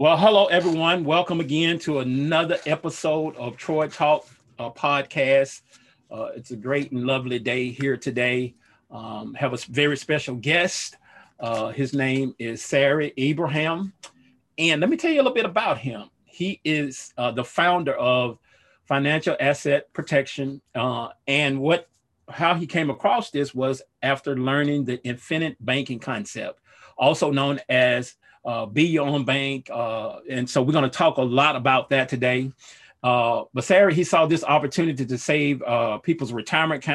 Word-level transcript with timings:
Well, 0.00 0.16
hello, 0.16 0.46
everyone. 0.46 1.04
Welcome 1.04 1.40
again 1.40 1.78
to 1.80 1.98
another 1.98 2.56
episode 2.64 3.36
of 3.36 3.58
Troy 3.58 3.86
Talk 3.86 4.26
uh, 4.58 4.70
podcast. 4.70 5.60
Uh, 6.10 6.30
it's 6.34 6.52
a 6.52 6.56
great 6.56 6.90
and 6.90 7.04
lovely 7.04 7.38
day 7.38 7.68
here 7.68 7.98
today. 7.98 8.54
Um, 8.90 9.34
have 9.34 9.52
a 9.52 9.58
very 9.68 9.98
special 9.98 10.36
guest. 10.36 10.96
Uh, 11.38 11.68
his 11.68 11.92
name 11.92 12.34
is 12.38 12.64
Sarry 12.64 13.12
Ibrahim. 13.18 13.92
And 14.56 14.80
let 14.80 14.88
me 14.88 14.96
tell 14.96 15.10
you 15.10 15.18
a 15.18 15.22
little 15.22 15.34
bit 15.34 15.44
about 15.44 15.76
him. 15.76 16.08
He 16.24 16.62
is 16.64 17.12
uh, 17.18 17.32
the 17.32 17.44
founder 17.44 17.92
of 17.92 18.38
Financial 18.86 19.36
Asset 19.38 19.92
Protection. 19.92 20.62
Uh, 20.74 21.08
and 21.28 21.60
what 21.60 21.90
how 22.30 22.54
he 22.54 22.66
came 22.66 22.88
across 22.88 23.30
this 23.30 23.54
was 23.54 23.82
after 24.02 24.34
learning 24.34 24.86
the 24.86 25.04
infinite 25.04 25.58
banking 25.60 25.98
concept, 25.98 26.58
also 26.96 27.30
known 27.30 27.60
as 27.68 28.14
uh, 28.44 28.66
be 28.66 28.84
your 28.84 29.06
own 29.06 29.24
bank. 29.24 29.68
Uh, 29.70 30.18
and 30.28 30.48
so 30.48 30.62
we're 30.62 30.72
going 30.72 30.84
to 30.84 30.90
talk 30.90 31.18
a 31.18 31.22
lot 31.22 31.56
about 31.56 31.90
that 31.90 32.08
today. 32.08 32.52
Uh, 33.02 33.44
but 33.54 33.64
Sarry, 33.64 33.94
he 33.94 34.04
saw 34.04 34.26
this 34.26 34.44
opportunity 34.44 35.06
to 35.06 35.18
save 35.18 35.62
uh, 35.62 35.98
people's 35.98 36.32
retirement 36.32 36.86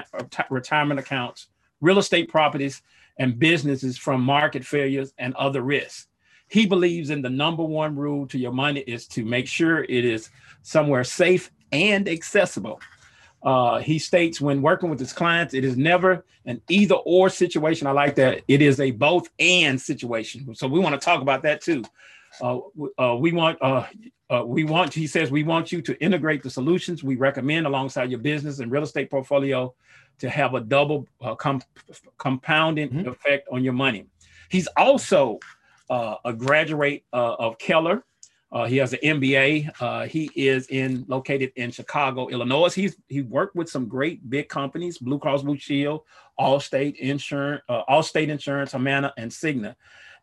retirement 0.50 1.00
accounts, 1.00 1.48
real 1.82 1.98
estate 1.98 2.30
properties, 2.30 2.82
and 3.18 3.40
businesses 3.40 3.98
from 3.98 4.22
market 4.22 4.64
failures 4.64 5.14
and 5.18 5.34
other 5.36 5.62
risks. 5.62 6.08
He 6.48 6.68
believes 6.68 7.10
in 7.10 7.24
the 7.24 7.30
number 7.30 7.64
one 7.64 7.96
rule 7.96 8.28
to 8.28 8.38
your 8.38 8.52
money 8.52 8.82
is 8.82 9.08
to 9.10 9.26
make 9.26 9.48
sure 9.48 9.84
it 9.84 10.06
is 10.06 10.30
somewhere 10.62 11.04
safe 11.04 11.52
and 11.72 12.08
accessible. 12.08 12.80
Uh, 13.46 13.78
he 13.78 14.00
states 14.00 14.42
when 14.42 14.62
working 14.64 14.90
with 14.90 15.00
his 15.00 15.14
clients, 15.14 15.54
it 15.54 15.64
is 15.64 15.78
never 15.78 16.26
an 16.46 16.60
either 16.68 16.96
or 16.96 17.30
situation. 17.30 17.86
I 17.86 17.92
like 17.92 18.16
that. 18.16 18.42
It 18.48 18.62
is 18.62 18.80
a 18.80 18.90
both 18.90 19.30
and 19.40 19.80
situation. 19.80 20.54
So 20.56 20.68
we 20.68 20.80
want 20.80 21.00
to 21.00 21.06
talk 21.06 21.22
about 21.22 21.44
that 21.44 21.62
too. 21.62 21.84
Uh, 22.42 22.60
uh, 23.00 23.16
we 23.16 23.32
want 23.32 23.58
uh, 23.62 23.86
uh, 24.30 24.44
we 24.46 24.64
want 24.64 24.94
he 24.94 25.08
says 25.08 25.32
we 25.32 25.44
want 25.44 25.72
you 25.72 25.82
to 25.82 25.98
integrate 26.04 26.44
the 26.44 26.50
solutions 26.50 27.04
we 27.04 27.16
recommend 27.16 27.66
alongside 27.66 28.10
your 28.10 28.20
business 28.20 28.60
and 28.60 28.72
real 28.72 28.84
estate 28.84 29.10
portfolio 29.10 29.74
to 30.18 30.30
have 30.30 30.56
a 30.56 30.60
double 30.60 31.08
uh, 31.22 31.36
com- 31.36 31.62
compounding 32.18 32.90
mm-hmm. 32.90 33.10
effect 33.10 33.48
on 33.52 33.64
your 33.64 33.74
money. 33.74 34.08
He's 34.50 34.68
also 34.76 35.40
a 35.90 36.34
graduate 36.36 37.04
of 37.14 37.58
Keller 37.60 38.04
uh, 38.56 38.64
he 38.64 38.78
has 38.78 38.94
an 38.94 39.00
MBA. 39.04 39.70
Uh, 39.82 40.06
he 40.06 40.32
is 40.34 40.68
in 40.68 41.04
located 41.10 41.52
in 41.58 41.72
Chicago, 41.72 42.30
Illinois. 42.30 42.74
He's 42.74 42.96
he 43.10 43.22
worked 43.22 43.54
with 43.54 43.70
some 43.70 43.86
great 43.86 44.30
big 44.30 44.48
companies: 44.48 44.98
Blue 44.98 45.20
Cross 45.20 45.44
Blue 45.44 45.58
Shield, 45.58 46.04
Allstate 46.40 46.96
Insurance, 46.96 47.62
uh, 47.68 47.84
Allstate 47.90 48.30
Insurance, 48.30 48.72
Humana, 48.72 49.14
and 49.18 49.30
Cigna. 49.30 49.76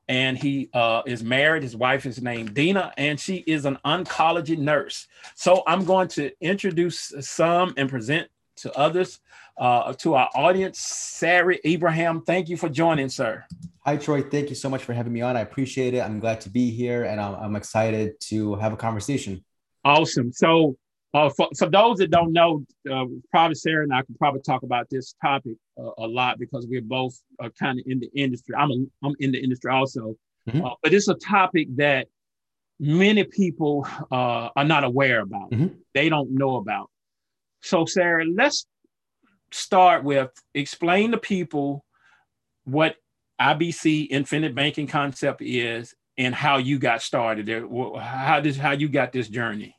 And 0.09 0.39
he 0.39 0.71
uh, 0.73 1.03
is 1.05 1.23
married. 1.23 1.63
His 1.63 1.77
wife 1.77 2.07
is 2.07 2.23
named 2.23 2.55
Dina, 2.55 2.95
and 2.97 3.21
she 3.21 3.37
is 3.37 3.67
an 3.67 3.79
oncology 3.85 4.57
nurse. 4.57 5.09
So 5.35 5.63
I'm 5.67 5.85
going 5.85 6.09
to 6.09 6.33
introduce 6.41 7.13
some 7.21 7.75
and 7.77 7.89
present 7.89 8.29
to 8.57 8.73
others, 8.73 9.21
uh, 9.59 9.93
to 9.95 10.15
our 10.15 10.31
audience. 10.35 10.79
Sarry 10.79 11.61
Ibrahim, 11.67 12.23
thank 12.23 12.49
you 12.49 12.57
for 12.57 12.71
joining, 12.71 13.11
sir. 13.11 13.45
Hi, 13.85 13.97
Troy. 13.97 14.23
Thank 14.23 14.49
you 14.49 14.55
so 14.55 14.71
much 14.71 14.85
for 14.85 14.93
having 14.93 15.13
me 15.13 15.23
on. 15.23 15.37
I 15.37 15.41
appreciate 15.41 15.95
it. 15.95 16.01
I'm 16.01 16.21
glad 16.21 16.41
to 16.43 16.51
be 16.51 16.71
here 16.71 17.03
and 17.03 17.21
I'm, 17.21 17.35
I'm 17.35 17.57
excited 17.57 18.13
to 18.29 18.55
have 18.55 18.73
a 18.73 18.77
conversation. 18.77 19.45
Awesome. 19.85 20.33
So, 20.33 20.77
uh, 21.15 21.29
for, 21.31 21.49
for 21.59 21.69
those 21.69 21.99
that 21.99 22.11
don't 22.11 22.33
know, 22.33 22.65
uh, 22.91 23.05
probably 23.33 23.57
Sarry 23.57 23.83
and 23.83 23.93
I 23.93 24.03
can 24.03 24.15
probably 24.15 24.41
talk 24.41 24.63
about 24.63 24.89
this 24.89 25.15
topic 25.21 25.57
uh, 25.77 25.91
a 25.99 26.07
lot 26.07 26.39
because 26.39 26.67
we're 26.69 26.81
both 26.81 27.19
uh, 27.43 27.49
kind 27.59 27.81
of 27.81 27.85
in 27.89 27.99
the 27.99 28.09
industry. 28.15 28.55
I'm, 28.55 28.71
a, 28.71 29.07
I'm 29.07 29.15
in 29.19 29.33
the 29.33 29.43
industry 29.43 29.73
also, 29.73 30.17
mm-hmm. 30.49 30.65
Uh, 30.65 30.75
but 30.83 30.95
it's 30.95 31.09
a 31.09 31.15
topic 31.15 31.67
that 31.77 32.07
many 32.79 33.25
people 33.25 33.87
uh, 34.13 34.49
are 34.55 34.65
not 34.65 34.85
aware 34.85 35.21
about. 35.21 35.51
Mm-hmm. 35.51 35.75
They 35.93 36.09
don't 36.09 36.31
know 36.31 36.57
about. 36.57 36.89
So, 37.63 37.85
Sarry, 37.85 38.33
let's 38.33 38.67
start 39.51 40.05
with 40.05 40.31
explain 40.55 41.11
to 41.11 41.19
people 41.19 41.85
what 42.65 42.97
IBC 43.43 44.09
Infinite 44.11 44.55
Banking 44.55 44.87
Concept 44.87 45.43
is 45.43 45.95
and 46.17 46.35
how 46.35 46.59
you 46.59 46.79
got 46.79 47.03
started 47.03 47.47
there. 47.47 47.67
How 47.99 48.41
did 48.41 48.57
how 48.57 48.73
you 48.73 48.89
got 48.89 49.13
this 49.13 49.29
journey? 49.29 49.77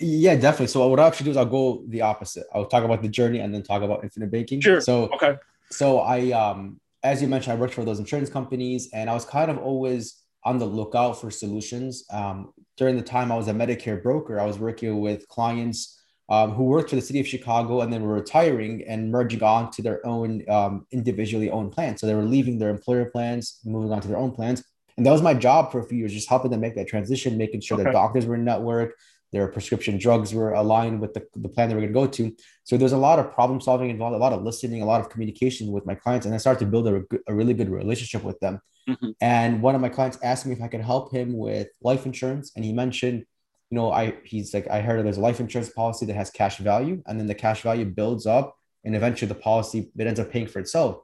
Yeah, 0.00 0.34
definitely. 0.34 0.68
So 0.68 0.86
what 0.88 0.98
I'll 0.98 1.06
actually 1.06 1.24
do 1.24 1.30
is 1.32 1.36
I'll 1.36 1.44
go 1.44 1.84
the 1.86 2.00
opposite. 2.00 2.46
I'll 2.52 2.66
talk 2.66 2.84
about 2.84 3.02
the 3.02 3.08
journey 3.08 3.38
and 3.38 3.54
then 3.54 3.62
talk 3.62 3.82
about 3.82 4.02
infinite 4.02 4.30
banking. 4.30 4.60
Sure. 4.60 4.80
So 4.80 5.08
okay. 5.14 5.36
So 5.70 6.00
I 6.00 6.30
um 6.32 6.80
as 7.02 7.20
you 7.20 7.28
mentioned, 7.28 7.56
I 7.56 7.60
worked 7.60 7.74
for 7.74 7.84
those 7.84 7.98
insurance 7.98 8.30
companies 8.30 8.88
and 8.92 9.10
I 9.10 9.14
was 9.14 9.24
kind 9.24 9.50
of 9.50 9.58
always 9.58 10.22
on 10.44 10.58
the 10.58 10.66
lookout 10.66 11.20
for 11.20 11.30
solutions. 11.30 12.04
Um, 12.10 12.52
during 12.76 12.96
the 12.96 13.02
time 13.02 13.30
I 13.30 13.36
was 13.36 13.48
a 13.48 13.52
Medicare 13.52 14.02
broker, 14.02 14.40
I 14.40 14.44
was 14.44 14.58
working 14.58 15.00
with 15.00 15.26
clients 15.28 16.01
um, 16.28 16.52
who 16.52 16.64
worked 16.64 16.90
for 16.90 16.96
the 16.96 17.02
city 17.02 17.20
of 17.20 17.26
Chicago 17.26 17.80
and 17.80 17.92
then 17.92 18.02
were 18.02 18.14
retiring 18.14 18.84
and 18.86 19.10
merging 19.10 19.42
on 19.42 19.70
to 19.72 19.82
their 19.82 20.04
own 20.06 20.48
um, 20.48 20.86
individually 20.90 21.50
owned 21.50 21.72
plans. 21.72 22.00
So 22.00 22.06
they 22.06 22.14
were 22.14 22.24
leaving 22.24 22.58
their 22.58 22.70
employer 22.70 23.06
plans, 23.06 23.60
moving 23.64 23.92
on 23.92 24.00
to 24.00 24.08
their 24.08 24.18
own 24.18 24.32
plans. 24.32 24.64
And 24.96 25.06
that 25.06 25.12
was 25.12 25.22
my 25.22 25.34
job 25.34 25.72
for 25.72 25.80
a 25.80 25.84
few 25.84 25.98
years, 25.98 26.12
just 26.12 26.28
helping 26.28 26.50
them 26.50 26.60
make 26.60 26.74
that 26.76 26.88
transition, 26.88 27.38
making 27.38 27.60
sure 27.60 27.76
okay. 27.76 27.84
their 27.84 27.92
doctors 27.92 28.26
were 28.26 28.36
network, 28.36 28.94
their 29.32 29.48
prescription 29.48 29.98
drugs 29.98 30.34
were 30.34 30.52
aligned 30.52 31.00
with 31.00 31.14
the, 31.14 31.26
the 31.34 31.48
plan 31.48 31.68
they 31.68 31.74
were 31.74 31.80
going 31.80 31.92
to 31.92 32.00
go 32.00 32.06
to. 32.06 32.36
So 32.64 32.76
there's 32.76 32.92
a 32.92 32.98
lot 32.98 33.18
of 33.18 33.32
problem 33.32 33.60
solving 33.60 33.88
involved, 33.88 34.14
a 34.14 34.18
lot 34.18 34.34
of 34.34 34.42
listening, 34.42 34.82
a 34.82 34.86
lot 34.86 35.00
of 35.00 35.08
communication 35.08 35.72
with 35.72 35.86
my 35.86 35.94
clients. 35.94 36.26
And 36.26 36.34
I 36.34 36.38
started 36.38 36.60
to 36.60 36.70
build 36.70 36.86
a, 36.86 37.02
a 37.26 37.34
really 37.34 37.54
good 37.54 37.70
relationship 37.70 38.22
with 38.22 38.38
them. 38.40 38.60
Mm-hmm. 38.88 39.10
And 39.20 39.62
one 39.62 39.74
of 39.74 39.80
my 39.80 39.88
clients 39.88 40.18
asked 40.22 40.44
me 40.44 40.52
if 40.52 40.60
I 40.60 40.68
could 40.68 40.82
help 40.82 41.12
him 41.14 41.36
with 41.36 41.68
life 41.82 42.04
insurance. 42.04 42.52
And 42.54 42.64
he 42.64 42.72
mentioned 42.72 43.24
you 43.72 43.76
know, 43.76 43.90
I 43.90 44.18
he's 44.22 44.52
like, 44.52 44.68
I 44.68 44.82
heard 44.82 45.02
there's 45.02 45.16
a 45.16 45.22
life 45.22 45.40
insurance 45.40 45.70
policy 45.70 46.04
that 46.04 46.14
has 46.14 46.28
cash 46.28 46.58
value, 46.58 47.02
and 47.06 47.18
then 47.18 47.26
the 47.26 47.34
cash 47.34 47.62
value 47.62 47.86
builds 47.86 48.26
up, 48.26 48.54
and 48.84 48.94
eventually 48.94 49.30
the 49.30 49.34
policy 49.34 49.90
it 49.98 50.06
ends 50.06 50.20
up 50.20 50.30
paying 50.30 50.46
for 50.46 50.58
itself. 50.58 50.98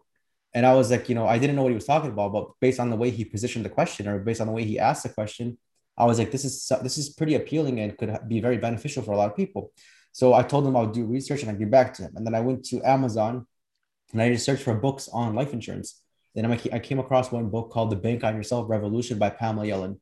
And 0.52 0.66
I 0.66 0.74
was 0.74 0.90
like, 0.90 1.08
you 1.08 1.14
know, 1.14 1.26
I 1.26 1.38
didn't 1.38 1.56
know 1.56 1.62
what 1.62 1.70
he 1.70 1.74
was 1.74 1.86
talking 1.86 2.10
about, 2.10 2.34
but 2.34 2.50
based 2.60 2.78
on 2.78 2.90
the 2.90 2.96
way 2.96 3.08
he 3.08 3.24
positioned 3.24 3.64
the 3.64 3.70
question 3.70 4.06
or 4.06 4.18
based 4.18 4.42
on 4.42 4.46
the 4.46 4.52
way 4.52 4.64
he 4.64 4.78
asked 4.78 5.02
the 5.02 5.08
question, 5.08 5.56
I 5.96 6.04
was 6.04 6.18
like, 6.18 6.30
this 6.30 6.44
is 6.44 6.70
this 6.82 6.98
is 6.98 7.08
pretty 7.08 7.36
appealing 7.36 7.80
and 7.80 7.96
could 7.96 8.18
be 8.28 8.38
very 8.40 8.58
beneficial 8.58 9.02
for 9.02 9.12
a 9.12 9.16
lot 9.16 9.30
of 9.30 9.36
people. 9.36 9.72
So 10.12 10.34
I 10.34 10.42
told 10.42 10.66
him 10.66 10.76
I 10.76 10.82
would 10.82 10.92
do 10.92 11.06
research 11.06 11.40
and 11.40 11.50
I'd 11.50 11.58
get 11.58 11.70
back 11.70 11.94
to 11.94 12.02
him. 12.02 12.12
And 12.16 12.26
then 12.26 12.34
I 12.34 12.40
went 12.40 12.66
to 12.66 12.82
Amazon 12.82 13.46
and 14.12 14.20
I 14.20 14.30
just 14.30 14.44
searched 14.44 14.64
for 14.64 14.74
books 14.74 15.08
on 15.08 15.34
life 15.34 15.54
insurance. 15.54 16.02
Then 16.34 16.44
I 16.44 16.78
came 16.80 16.98
across 16.98 17.32
one 17.32 17.48
book 17.48 17.70
called 17.70 17.88
The 17.88 17.96
Bank 17.96 18.24
on 18.24 18.36
Yourself 18.36 18.68
Revolution 18.68 19.18
by 19.18 19.30
Pamela 19.30 19.66
Yellen. 19.66 20.00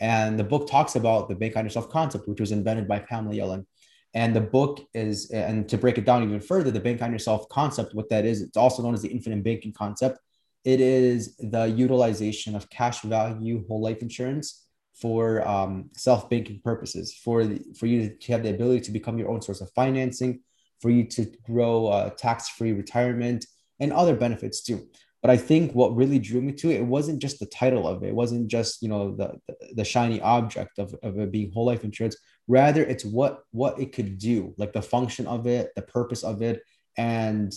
And 0.00 0.38
the 0.38 0.44
book 0.44 0.68
talks 0.68 0.96
about 0.96 1.28
the 1.28 1.34
bank 1.34 1.56
on 1.56 1.64
yourself 1.64 1.90
concept, 1.90 2.28
which 2.28 2.40
was 2.40 2.52
invented 2.52 2.86
by 2.86 3.00
Pamela 3.00 3.34
Yellen. 3.34 3.66
And 4.14 4.34
the 4.34 4.40
book 4.40 4.80
is, 4.94 5.30
and 5.30 5.68
to 5.68 5.76
break 5.76 5.98
it 5.98 6.04
down 6.04 6.22
even 6.22 6.40
further, 6.40 6.70
the 6.70 6.80
bank 6.80 7.02
on 7.02 7.12
yourself 7.12 7.48
concept, 7.48 7.94
what 7.94 8.08
that 8.08 8.24
is, 8.24 8.40
it's 8.40 8.56
also 8.56 8.82
known 8.82 8.94
as 8.94 9.02
the 9.02 9.08
infinite 9.08 9.44
banking 9.44 9.72
concept. 9.72 10.18
It 10.64 10.80
is 10.80 11.36
the 11.36 11.66
utilization 11.66 12.54
of 12.54 12.70
cash 12.70 13.00
value 13.02 13.64
whole 13.68 13.80
life 13.80 14.02
insurance 14.02 14.66
for 14.94 15.46
um, 15.46 15.90
self 15.96 16.28
banking 16.28 16.60
purposes, 16.64 17.14
for 17.22 17.44
the, 17.44 17.62
for 17.78 17.86
you 17.86 18.16
to 18.20 18.32
have 18.32 18.42
the 18.42 18.50
ability 18.50 18.80
to 18.80 18.92
become 18.92 19.18
your 19.18 19.30
own 19.30 19.40
source 19.40 19.60
of 19.60 19.70
financing, 19.72 20.40
for 20.80 20.90
you 20.90 21.04
to 21.04 21.26
grow 21.44 21.92
a 21.92 22.12
tax 22.16 22.48
free 22.48 22.72
retirement, 22.72 23.46
and 23.80 23.92
other 23.92 24.16
benefits 24.16 24.62
too. 24.62 24.88
But 25.20 25.30
I 25.30 25.36
think 25.36 25.72
what 25.72 25.96
really 25.96 26.18
drew 26.18 26.40
me 26.40 26.52
to 26.52 26.70
it, 26.70 26.80
it 26.80 26.86
wasn't 26.86 27.20
just 27.20 27.40
the 27.40 27.46
title 27.46 27.88
of 27.88 28.02
it. 28.02 28.10
It 28.10 28.14
wasn't 28.14 28.48
just, 28.48 28.82
you 28.82 28.88
know, 28.88 29.16
the, 29.16 29.32
the, 29.48 29.74
the 29.74 29.84
shiny 29.84 30.20
object 30.20 30.78
of, 30.78 30.94
of 31.02 31.18
it 31.18 31.32
being 31.32 31.50
whole 31.52 31.66
life 31.66 31.82
insurance. 31.82 32.16
Rather, 32.46 32.82
it's 32.84 33.04
what 33.04 33.40
what 33.50 33.80
it 33.80 33.92
could 33.92 34.18
do, 34.18 34.54
like 34.56 34.72
the 34.72 34.82
function 34.82 35.26
of 35.26 35.46
it, 35.46 35.70
the 35.74 35.82
purpose 35.82 36.22
of 36.22 36.40
it, 36.40 36.62
and 36.96 37.52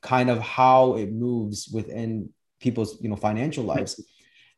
kind 0.00 0.30
of 0.30 0.38
how 0.40 0.94
it 0.94 1.12
moves 1.12 1.68
within 1.72 2.30
people's, 2.60 3.00
you 3.02 3.08
know, 3.08 3.16
financial 3.16 3.64
lives. 3.64 4.00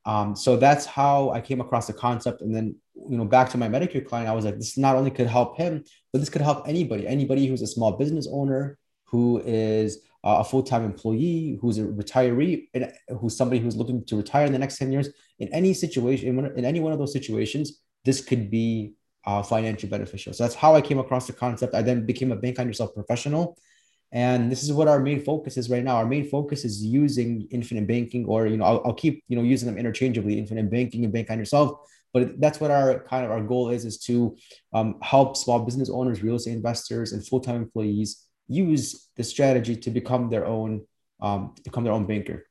Um, 0.07 0.37
so 0.37 0.57
that's 0.57 0.85
how 0.85 1.31
I 1.31 1.41
came 1.41 1.61
across 1.61 1.87
the 1.87 1.95
concept. 1.95 2.43
And 2.43 2.55
then, 2.55 2.77
you 2.95 3.17
know, 3.17 3.25
back 3.25 3.49
to 3.51 3.59
my 3.59 3.69
Medicare 3.69 4.07
client, 4.07 4.29
I 4.29 4.33
was 4.33 4.45
like, 4.45 4.57
this 4.57 4.77
not 4.77 4.97
only 4.97 5.11
could 5.11 5.27
help 5.27 5.57
him, 5.57 5.83
but 6.13 6.19
this 6.19 6.29
could 6.29 6.43
help 6.43 6.69
anybody, 6.69 7.07
anybody 7.07 7.47
who's 7.47 7.63
a 7.63 7.67
small 7.67 7.93
business 7.93 8.29
owner, 8.31 8.79
who 9.07 9.41
is 9.45 10.01
a 10.25 10.45
full-time 10.45 10.85
employee, 10.85 11.59
who's 11.61 11.79
a 11.79 11.83
retiree, 11.85 12.69
and 12.73 12.91
who's 13.21 13.37
somebody 13.37 13.61
who's 13.61 13.77
looking 13.77 14.05
to 14.07 14.17
retire 14.17 14.47
in 14.47 14.53
the 14.53 14.59
next 14.59 14.79
10 14.79 14.91
years, 14.91 15.11
in 15.39 15.53
any 15.53 15.75
situation, 15.75 16.39
in, 16.39 16.47
in 16.57 16.65
any 16.65 16.81
one 16.81 16.93
of 16.93 16.99
those 16.99 17.13
situations, 17.13 17.81
this 18.05 18.25
could 18.25 18.51
be 18.51 18.95
uh, 19.27 19.43
financially 19.43 19.91
beneficial. 19.91 20.33
So 20.33 20.45
that's 20.45 20.55
how 20.55 20.75
I 20.75 20.81
came 20.81 20.99
across 20.99 21.27
the 21.27 21.35
concept. 21.35 21.75
I 21.75 21.83
then 21.83 22.07
became 22.07 22.33
a 22.33 22.37
bank 22.37 22.59
on 22.59 22.67
yourself 22.67 22.95
professional. 22.95 23.59
And 24.13 24.51
this 24.51 24.63
is 24.63 24.73
what 24.73 24.89
our 24.89 25.01
main 25.01 25.23
focus 25.23 25.57
is 25.57 25.69
right 25.69 25.83
now. 25.83 25.97
Our 25.97 26.07
main 26.07 26.29
focus 26.29 26.65
is 26.65 26.83
using 26.83 27.49
infinite 27.51 27.87
banking, 27.87 28.25
or 28.27 28.47
you 28.47 28.57
know, 28.57 28.65
I'll, 28.65 28.83
I'll 28.87 28.95
keep 28.95 29.25
you 29.27 29.37
know 29.37 29.43
using 29.43 29.67
them 29.67 29.77
interchangeably, 29.77 30.39
infinite 30.39 30.71
banking 30.71 31.05
and 31.05 31.13
bank 31.13 31.31
on 31.31 31.39
yourself. 31.39 31.81
But 32.13 32.41
that's 32.41 32.61
what 32.61 32.71
our 32.71 33.01
kind 33.09 33.25
of 33.25 33.33
our 33.33 33.43
goal 33.43 33.71
is: 33.71 33.85
is 33.85 33.99
to 34.01 34.37
um, 34.73 35.01
help 35.03 35.37
small 35.37 35.59
business 35.59 35.91
owners, 35.91 36.23
real 36.23 36.37
estate 36.37 36.53
investors, 36.53 37.13
and 37.13 37.27
full 37.27 37.41
time 37.41 37.57
employees 37.57 38.24
use 38.49 39.09
the 39.17 39.25
strategy 39.25 39.77
to 39.77 39.91
become 39.91 40.29
their 40.29 40.47
own 40.47 40.87
um, 41.21 41.55
become 41.65 41.85
their 41.85 41.93
own 41.93 42.07
banker. 42.07 42.47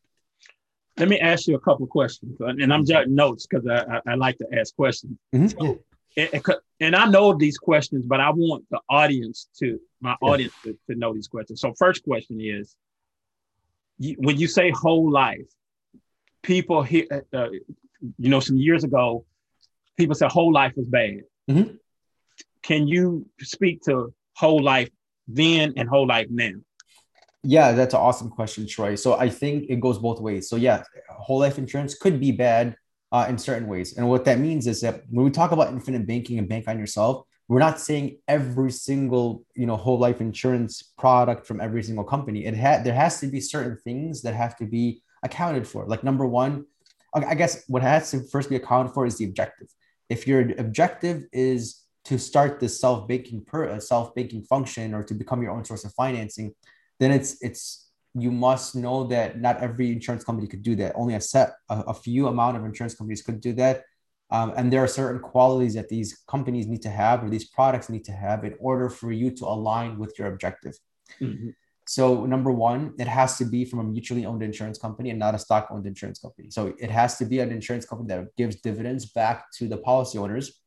let 0.98 1.10
me 1.10 1.19
ask 1.19 1.48
you 1.48 1.56
a 1.56 1.60
couple 1.60 1.84
of 1.84 1.90
questions, 1.90 2.38
and 2.40 2.74
I'm 2.74 2.86
jotting 2.86 3.16
notes 3.16 3.45
because 3.45 3.68
I, 3.68 3.98
I, 3.98 4.13
I, 4.13 4.16
like 4.16 4.38
to 4.38 4.48
ask 4.57 4.75
questions. 4.75 5.18
Mm-hmm. 5.34 5.48
So, 5.48 5.80
and, 6.16 6.44
and 6.80 6.95
I 6.95 7.06
know 7.06 7.34
these 7.34 7.57
questions, 7.57 8.06
but 8.06 8.19
I 8.19 8.30
want 8.31 8.66
the 8.69 8.80
audience 8.90 9.48
to 9.60 9.80
my 10.01 10.16
yeah. 10.22 10.30
audience 10.30 10.54
to, 10.63 10.78
to 10.90 10.95
know 10.95 11.13
these 11.13 11.28
questions. 11.28 11.62
So, 11.62 11.74
first 11.78 12.04
question 12.04 12.40
is, 12.40 12.75
you, 13.98 14.16
when 14.19 14.38
you 14.38 14.48
say 14.48 14.72
whole 14.72 15.12
life, 15.12 15.48
people 16.42 16.84
here, 16.84 17.06
uh, 17.12 17.38
uh, 17.38 17.50
you 18.18 18.30
know, 18.30 18.40
some 18.40 18.57
years 18.57 18.84
ago, 18.84 19.25
people 19.98 20.16
said 20.16 20.31
whole 20.31 20.54
life 20.54 20.74
was 20.75 20.88
bad. 20.88 21.22
Mm-hmm. 21.50 21.75
Can 22.62 22.88
you 22.88 23.28
speak 23.42 23.81
to 23.84 24.13
whole 24.36 24.62
life 24.62 24.90
then 25.27 25.73
and 25.77 25.87
whole 25.87 26.07
life 26.07 26.27
now? 26.29 26.51
Yeah, 27.43 27.73
that's 27.73 27.93
an 27.93 27.99
awesome 27.99 28.29
question, 28.29 28.67
Troy. 28.67 28.95
So 28.95 29.15
I 29.15 29.29
think 29.29 29.65
it 29.69 29.81
goes 29.81 29.97
both 29.97 30.21
ways. 30.21 30.47
So 30.49 30.55
yeah, 30.55 30.83
whole 31.09 31.39
life 31.39 31.57
insurance 31.57 31.95
could 31.95 32.19
be 32.19 32.31
bad 32.31 32.75
uh, 33.11 33.25
in 33.27 33.37
certain 33.37 33.67
ways. 33.67 33.97
And 33.97 34.09
what 34.09 34.25
that 34.25 34.39
means 34.39 34.65
is 34.65 34.81
that 34.81 35.03
when 35.09 35.25
we 35.25 35.31
talk 35.31 35.51
about 35.51 35.69
infinite 35.69 36.07
banking 36.07 36.39
and 36.39 36.47
bank 36.47 36.67
on 36.67 36.79
yourself, 36.79 37.25
we're 37.49 37.59
not 37.59 37.79
saying 37.79 38.17
every 38.27 38.71
single 38.71 39.43
you 39.55 39.65
know 39.65 39.75
whole 39.75 39.99
life 39.99 40.21
insurance 40.21 40.81
product 40.97 41.45
from 41.45 41.59
every 41.59 41.83
single 41.83 42.05
company. 42.05 42.45
It 42.45 42.55
had 42.55 42.83
there 42.83 42.93
has 42.93 43.19
to 43.19 43.27
be 43.27 43.41
certain 43.41 43.77
things 43.83 44.21
that 44.21 44.33
have 44.33 44.55
to 44.57 44.65
be 44.65 45.03
accounted 45.23 45.67
for. 45.67 45.85
Like 45.85 46.03
number 46.03 46.25
one, 46.25 46.65
I 47.13 47.35
guess 47.35 47.63
what 47.67 47.83
has 47.83 48.09
to 48.11 48.23
first 48.31 48.49
be 48.49 48.55
accounted 48.55 48.93
for 48.93 49.05
is 49.05 49.17
the 49.17 49.25
objective. 49.25 49.67
If 50.09 50.27
your 50.27 50.51
objective 50.57 51.25
is 51.31 51.82
to 52.05 52.19
start 52.19 52.59
this 52.59 52.79
self 52.79 53.07
banking 53.07 53.44
per 53.44 53.69
uh, 53.69 53.79
self 53.79 54.13
banking 54.15 54.44
function 54.44 54.94
or 54.94 55.03
to 55.03 55.13
become 55.13 55.41
your 55.41 55.51
own 55.51 55.65
source 55.65 55.85
of 55.85 55.94
financing, 55.94 56.53
then 57.00 57.11
it's 57.11 57.41
it's 57.41 57.91
you 58.15 58.31
must 58.31 58.75
know 58.75 59.05
that 59.05 59.39
not 59.39 59.57
every 59.57 59.91
insurance 59.91 60.23
company 60.23 60.47
could 60.47 60.63
do 60.63 60.75
that. 60.75 60.94
Only 60.95 61.15
a 61.15 61.21
set 61.21 61.55
a, 61.69 61.79
a 61.88 61.94
few 61.94 62.27
amount 62.27 62.57
of 62.57 62.65
insurance 62.65 62.95
companies 62.95 63.21
could 63.21 63.41
do 63.41 63.53
that. 63.53 63.83
Um, 64.29 64.53
and 64.57 64.73
there 64.73 64.83
are 64.83 64.88
certain 64.88 65.21
qualities 65.21 65.75
that 65.75 65.89
these 65.89 66.23
companies 66.27 66.65
need 66.65 66.81
to 66.83 66.89
have 66.89 67.23
or 67.23 67.29
these 67.29 67.50
products 67.50 67.89
need 67.89 68.03
to 68.06 68.11
have 68.11 68.44
in 68.44 68.56
order 68.59 68.89
for 68.89 69.11
you 69.11 69.29
to 69.31 69.45
align 69.45 69.99
with 69.99 70.17
your 70.17 70.27
objective. 70.27 70.73
Mm-hmm. 71.21 71.49
So 71.85 72.25
number 72.25 72.51
one, 72.51 72.94
it 72.97 73.07
has 73.07 73.38
to 73.38 73.45
be 73.45 73.65
from 73.65 73.79
a 73.79 73.83
mutually 73.83 74.25
owned 74.25 74.41
insurance 74.41 74.77
company 74.77 75.09
and 75.09 75.19
not 75.19 75.35
a 75.35 75.39
stock 75.39 75.67
owned 75.69 75.85
insurance 75.85 76.19
company. 76.19 76.49
So 76.49 76.73
it 76.79 76.89
has 76.89 77.17
to 77.17 77.25
be 77.25 77.39
an 77.39 77.51
insurance 77.51 77.85
company 77.85 78.07
that 78.07 78.35
gives 78.38 78.56
dividends 78.57 79.07
back 79.07 79.51
to 79.57 79.67
the 79.67 79.77
policy 79.77 80.17
owners. 80.17 80.62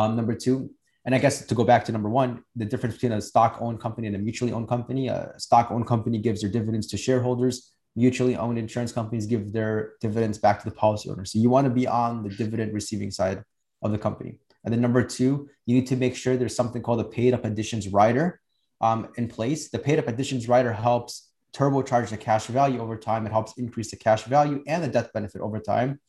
Um, 0.00 0.16
number 0.16 0.34
two, 0.34 0.70
and 1.04 1.14
I 1.14 1.18
guess 1.18 1.44
to 1.44 1.54
go 1.54 1.64
back 1.64 1.84
to 1.84 1.92
number 1.92 2.08
one, 2.08 2.42
the 2.56 2.64
difference 2.64 2.94
between 2.94 3.12
a 3.12 3.20
stock 3.20 3.58
owned 3.60 3.80
company 3.80 4.06
and 4.06 4.16
a 4.16 4.18
mutually 4.18 4.52
owned 4.52 4.68
company, 4.68 5.08
a 5.08 5.34
stock 5.36 5.70
owned 5.70 5.86
company 5.86 6.18
gives 6.18 6.40
their 6.40 6.50
dividends 6.50 6.86
to 6.88 6.96
shareholders. 6.96 7.72
Mutually 7.96 8.36
owned 8.36 8.58
insurance 8.58 8.92
companies 8.92 9.26
give 9.26 9.52
their 9.52 9.92
dividends 10.00 10.38
back 10.38 10.56
to 10.60 10.70
the 10.70 10.74
policy 10.74 11.10
owner. 11.10 11.26
So 11.26 11.38
you 11.38 11.50
want 11.50 11.66
to 11.66 11.74
be 11.82 11.86
on 11.86 12.22
the 12.22 12.30
dividend 12.30 12.72
receiving 12.72 13.10
side 13.10 13.42
of 13.82 13.90
the 13.92 13.98
company. 13.98 14.38
And 14.64 14.72
then 14.72 14.80
number 14.80 15.02
two, 15.02 15.48
you 15.66 15.74
need 15.74 15.88
to 15.88 15.96
make 15.96 16.16
sure 16.16 16.36
there's 16.36 16.56
something 16.56 16.82
called 16.82 17.00
a 17.00 17.08
paid 17.18 17.34
up 17.34 17.44
additions 17.44 17.88
rider 17.88 18.40
um, 18.80 19.08
in 19.16 19.28
place. 19.28 19.68
The 19.68 19.78
paid 19.78 19.98
up 19.98 20.08
additions 20.08 20.48
rider 20.48 20.72
helps 20.72 21.30
turbocharge 21.52 22.08
the 22.08 22.16
cash 22.16 22.46
value 22.46 22.80
over 22.80 22.96
time. 22.96 23.26
It 23.26 23.32
helps 23.32 23.52
increase 23.58 23.90
the 23.90 23.96
cash 23.96 24.22
value 24.22 24.62
and 24.66 24.82
the 24.82 24.88
death 24.88 25.12
benefit 25.12 25.42
over 25.42 25.58
time. 25.58 26.00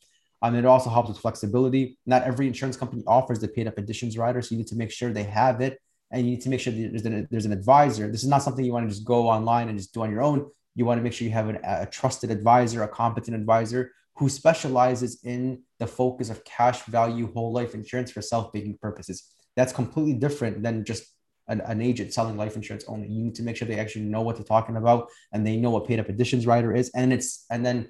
Um, 0.42 0.56
it 0.56 0.66
also 0.66 0.90
helps 0.90 1.10
with 1.10 1.20
flexibility. 1.20 1.98
Not 2.06 2.24
every 2.24 2.48
insurance 2.48 2.78
company 2.78 3.04
offers 3.06 3.40
the 3.40 3.48
paid 3.48 3.68
up 3.68 3.78
additions 3.78 4.18
rider, 4.18 4.42
so 4.42 4.56
you 4.56 4.58
need 4.58 4.68
to 4.68 4.76
make 4.76 4.92
sure 4.92 5.12
they 5.12 5.24
have 5.24 5.62
it, 5.62 5.80
and 6.12 6.26
you 6.26 6.32
need 6.32 6.42
to 6.42 6.50
make 6.50 6.60
sure 6.60 6.74
there's 6.74 7.06
an, 7.06 7.28
there's 7.30 7.46
an 7.46 7.54
advisor. 7.54 8.12
This 8.12 8.24
is 8.24 8.30
not 8.30 8.44
something 8.44 8.66
you 8.66 8.74
want 8.74 8.90
to 8.90 8.94
just 8.94 9.06
go 9.06 9.30
online 9.30 9.70
and 9.70 9.78
just 9.78 9.94
do 9.94 10.02
on 10.02 10.12
your 10.12 10.22
own. 10.22 10.50
You 10.76 10.86
want 10.86 11.00
to 11.00 11.04
make 11.04 11.14
sure 11.14 11.26
you 11.26 11.34
have 11.34 11.50
an, 11.50 11.60
a 11.64 11.86
trusted 11.86 12.32
advisor, 12.32 12.84
a 12.84 12.88
competent 12.88 13.36
advisor 13.36 13.92
who 14.16 14.30
specializes 14.30 15.24
in 15.24 15.64
the 15.80 15.88
focus 15.88 16.30
of 16.30 16.44
cash 16.44 16.84
value 16.84 17.32
whole 17.34 17.52
life 17.52 17.74
insurance 17.74 18.12
for 18.12 18.22
self-banking 18.22 18.78
purposes. 18.82 19.32
That's 19.56 19.74
completely 19.74 20.14
different 20.14 20.64
than 20.64 20.86
just 20.86 21.06
an, 21.48 21.62
an, 21.62 21.82
agent 21.82 22.14
selling 22.14 22.38
life 22.38 22.56
insurance 22.56 22.86
only. 22.88 23.08
You 23.08 23.24
need 23.24 23.36
to 23.36 23.44
make 23.44 23.58
sure 23.58 23.68
they 23.68 23.80
actually 23.80 24.06
know 24.06 24.22
what 24.22 24.36
they're 24.36 24.46
talking 24.46 24.78
about 24.78 25.10
and 25.34 25.46
they 25.46 25.58
know 25.58 25.72
what 25.72 25.88
paid 25.88 26.00
up 26.00 26.10
additions 26.10 26.46
rider 26.48 26.74
is. 26.74 26.92
And 26.96 27.12
it's 27.12 27.46
and 27.50 27.66
then 27.66 27.90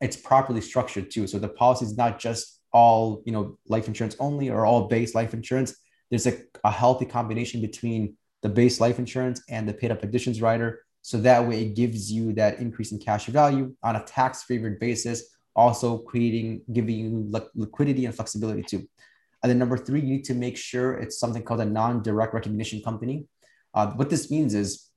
it's 0.00 0.16
properly 0.16 0.60
structured 0.60 1.10
too. 1.10 1.26
So 1.26 1.38
the 1.38 1.48
policy 1.48 1.86
is 1.86 1.96
not 1.96 2.18
just 2.18 2.60
all 2.72 3.22
you 3.24 3.32
know 3.32 3.58
life 3.66 3.88
insurance 3.88 4.16
only 4.20 4.50
or 4.50 4.66
all 4.66 4.88
base 4.88 5.14
life 5.14 5.34
insurance. 5.34 5.74
There's 6.10 6.26
a, 6.26 6.38
a 6.64 6.70
healthy 6.70 7.04
combination 7.04 7.60
between 7.60 8.16
the 8.42 8.48
base 8.48 8.80
life 8.80 8.98
insurance 8.98 9.42
and 9.48 9.68
the 9.68 9.74
paid 9.74 9.90
up 9.90 10.02
additions 10.02 10.40
rider. 10.40 10.80
So 11.02 11.18
that 11.18 11.46
way 11.46 11.62
it 11.62 11.74
gives 11.74 12.10
you 12.12 12.32
that 12.34 12.58
increase 12.58 12.92
in 12.92 12.98
cash 12.98 13.26
value 13.26 13.74
on 13.82 13.96
a 13.96 14.04
tax 14.04 14.44
favored 14.44 14.78
basis, 14.78 15.36
also 15.56 15.98
creating, 15.98 16.62
giving 16.72 16.96
you 16.96 17.46
liquidity 17.54 18.04
and 18.04 18.14
flexibility 18.14 18.62
too. 18.62 18.86
And 19.42 19.50
then 19.50 19.58
number 19.58 19.78
three, 19.78 20.00
you 20.00 20.08
need 20.08 20.24
to 20.24 20.34
make 20.34 20.56
sure 20.56 20.94
it's 20.94 21.18
something 21.18 21.42
called 21.42 21.60
a 21.60 21.64
non-direct 21.64 22.34
recognition 22.34 22.82
company. 22.82 23.26
Uh, 23.74 23.88
what 23.92 24.10
this 24.10 24.30
means 24.30 24.54
is, 24.54 24.87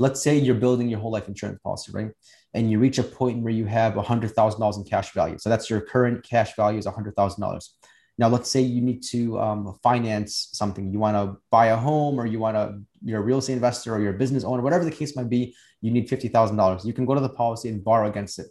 let's 0.00 0.22
say 0.22 0.36
you're 0.36 0.54
building 0.54 0.88
your 0.88 0.98
whole 0.98 1.12
life 1.12 1.28
insurance 1.28 1.60
policy, 1.62 1.92
right? 1.92 2.10
And 2.54 2.70
you 2.70 2.78
reach 2.78 2.98
a 2.98 3.02
point 3.02 3.42
where 3.42 3.52
you 3.52 3.66
have 3.66 3.92
$100,000 3.94 4.76
in 4.76 4.84
cash 4.84 5.12
value. 5.12 5.36
So 5.38 5.50
that's 5.50 5.68
your 5.68 5.82
current 5.82 6.24
cash 6.24 6.56
value 6.56 6.78
is 6.78 6.86
$100,000. 6.86 7.68
Now, 8.16 8.28
let's 8.28 8.50
say 8.50 8.62
you 8.62 8.80
need 8.80 9.02
to 9.10 9.38
um, 9.38 9.78
finance 9.82 10.48
something. 10.52 10.90
You 10.90 10.98
want 10.98 11.16
to 11.16 11.38
buy 11.50 11.66
a 11.66 11.76
home 11.76 12.18
or 12.18 12.24
you 12.24 12.38
want 12.38 12.56
to, 12.56 12.80
you're 13.04 13.20
a 13.20 13.24
real 13.24 13.38
estate 13.38 13.52
investor 13.52 13.94
or 13.94 14.00
you're 14.00 14.14
a 14.14 14.18
business 14.18 14.42
owner, 14.42 14.62
whatever 14.62 14.84
the 14.84 14.90
case 14.90 15.14
might 15.16 15.28
be, 15.28 15.54
you 15.82 15.90
need 15.90 16.08
$50,000. 16.08 16.84
You 16.86 16.92
can 16.94 17.04
go 17.04 17.14
to 17.14 17.20
the 17.20 17.28
policy 17.28 17.68
and 17.68 17.84
borrow 17.84 18.08
against 18.08 18.38
it. 18.38 18.46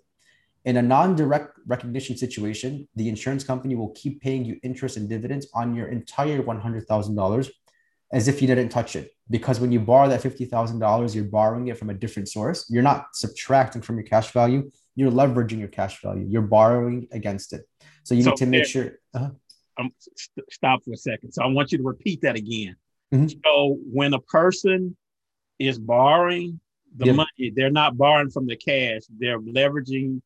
In 0.65 0.77
a 0.77 0.81
non-direct 0.83 1.57
recognition 1.65 2.15
situation, 2.15 2.87
the 2.95 3.09
insurance 3.09 3.43
company 3.43 3.75
will 3.75 3.89
keep 3.91 4.21
paying 4.21 4.45
you 4.45 4.59
interest 4.61 4.97
and 4.97 5.09
dividends 5.09 5.47
on 5.55 5.73
your 5.73 5.87
entire 5.87 6.43
$100,000 6.43 7.49
as 8.11 8.27
if 8.27 8.39
you 8.39 8.47
didn't 8.47 8.69
touch 8.69 8.95
it. 8.95 9.11
Because 9.29 9.59
when 9.59 9.71
you 9.71 9.79
borrow 9.79 10.09
that 10.09 10.21
$50,000, 10.21 11.15
you're 11.15 11.23
borrowing 11.23 11.67
it 11.67 11.77
from 11.77 11.89
a 11.89 11.93
different 11.93 12.29
source. 12.29 12.65
You're 12.69 12.83
not 12.83 13.07
subtracting 13.13 13.81
from 13.81 13.97
your 13.97 14.05
cash 14.05 14.31
value. 14.31 14.71
You're 14.95 15.11
leveraging 15.11 15.59
your 15.59 15.67
cash 15.67 16.01
value. 16.01 16.25
You're 16.27 16.41
borrowing 16.41 17.07
against 17.11 17.53
it. 17.53 17.67
So 18.03 18.15
you 18.15 18.23
so 18.23 18.31
need 18.31 18.37
to 18.37 18.45
make 18.47 18.65
sure. 18.65 18.99
Uh-huh. 19.13 19.29
Um, 19.77 19.91
st- 19.99 20.51
stop 20.51 20.83
for 20.83 20.93
a 20.93 20.97
second. 20.97 21.31
So 21.31 21.43
I 21.43 21.47
want 21.47 21.71
you 21.71 21.77
to 21.77 21.83
repeat 21.83 22.21
that 22.21 22.35
again. 22.35 22.75
Mm-hmm. 23.13 23.39
So 23.45 23.77
when 23.91 24.13
a 24.13 24.19
person 24.19 24.97
is 25.59 25.77
borrowing 25.77 26.59
the 26.95 27.07
yep. 27.07 27.15
money, 27.15 27.51
they're 27.55 27.71
not 27.71 27.97
borrowing 27.97 28.31
from 28.31 28.47
the 28.47 28.55
cash. 28.55 29.01
They're 29.17 29.39
leveraging 29.39 30.21